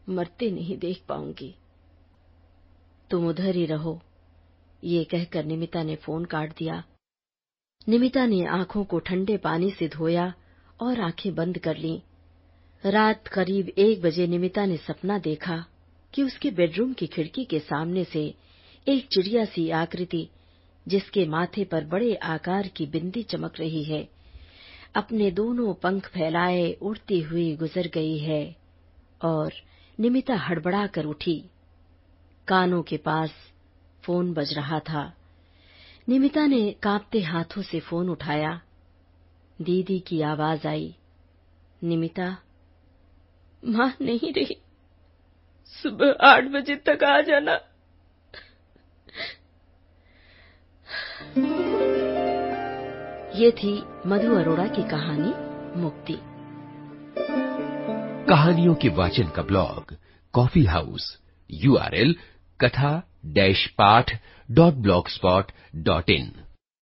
मरते 0.10 0.50
नहीं 0.52 0.78
देख 0.78 1.02
पाऊँगी। 1.10 1.54
तुम 3.10 3.28
उधर 3.28 3.56
ही 3.56 3.66
रहो, 3.66 4.02
ये 4.84 5.04
कहकर 5.04 5.46
निमिता 5.46 5.84
ने 5.84 5.96
फ़ोन 5.96 6.26
काट 6.26 6.58
दिया। 6.58 6.84
निमिता 7.90 8.26
ने 8.26 8.46
आँखों 8.46 8.84
को 8.84 9.00
ठंडे 9.00 9.38
पानी 9.38 9.72
से 9.72 9.88
धोया 9.88 10.34
और 10.82 11.02
आँखें 11.02 11.34
बंद 11.36 11.58
कर 11.58 11.78
ली। 11.78 12.02
रात 12.84 13.28
करीब 13.28 13.70
एक 13.70 14.02
बजे 14.02 14.28
निमिता 14.28 14.66
ने 14.66 14.78
सपना 14.78 15.18
देखा 15.18 15.66
कि 16.14 16.24
उसके 16.24 16.52
बेडरूम 16.52 16.94
की 16.94 17.08
खिड़की 17.08 17.46
के 17.46 17.60
सामने 17.60 18.04
से 18.04 18.34
एक 18.88 19.08
चिड़िया 19.08 19.46
सी 19.46 19.70
आकृति, 19.70 20.28
जिसके 20.88 21.26
माथे 21.26 21.64
पर 21.64 21.86
बड़े 21.86 22.16
आकार 22.16 22.68
की 22.68 22.86
बिंदी 22.86 23.24
चमक 23.24 23.60
रही 23.60 23.84
है, 23.84 24.08
अपने 24.96 25.32
दोनों 25.32 25.74
पंख 25.74 26.08
फैलाए 26.08 26.72
उड़ती 26.74 27.22
हुई 27.22 27.56
गुजर 27.56 27.88
गई 27.88 28.18
है 28.18 28.56
और 29.22 29.54
निमिता 30.00 30.36
हड़बड़ा 30.36 30.88
कर 30.88 31.06
उठी। 31.06 31.50
कानों 32.48 32.84
के 32.84 32.98
पास 32.98 33.32
फ़ोन 34.04 34.34
बज 34.34 34.54
रहा 34.54 34.80
था। 34.80 35.14
निमिता 36.10 36.46
ने 36.46 36.72
कांपते 36.72 37.22
हाथों 37.22 37.62
से 37.62 37.80
फ़ोन 37.80 38.10
उठाया। 38.10 38.62
दीदी 39.62 40.00
की 40.00 40.22
आवाज़ 40.22 40.68
आई। 40.68 40.96
निमिता 41.84 42.38
माँ 43.66 43.94
नहीं 44.02 44.34
रही। 44.34 44.58
सुबह 45.66 46.18
आठ 46.22 46.44
बजे 46.44 46.76
तक 46.76 47.04
आ 47.04 47.22
जाना। 47.22 47.60
ये 53.38 53.52
थी 53.52 53.84
मधु 54.06 54.36
अरोड़ा 54.36 54.68
की 54.68 54.84
कहानी, 54.84 55.34
मुक्ति। 55.82 56.33
कहानियों 58.30 58.74
के 58.76 58.90
वाचन 58.90 59.28
का 59.28 59.42
ब्लॉग, 59.42 59.94
कॉफ़ी 60.34 60.64
हाउस 60.66 61.06
यूआरएल 61.50 62.16
कथा 62.60 62.92
डैश 63.26 63.66
पाठ 63.78 64.12
dot 64.50 64.74
blog 64.74 65.10
spot 65.10 65.52
dot 65.76 66.10
in. 66.10 66.32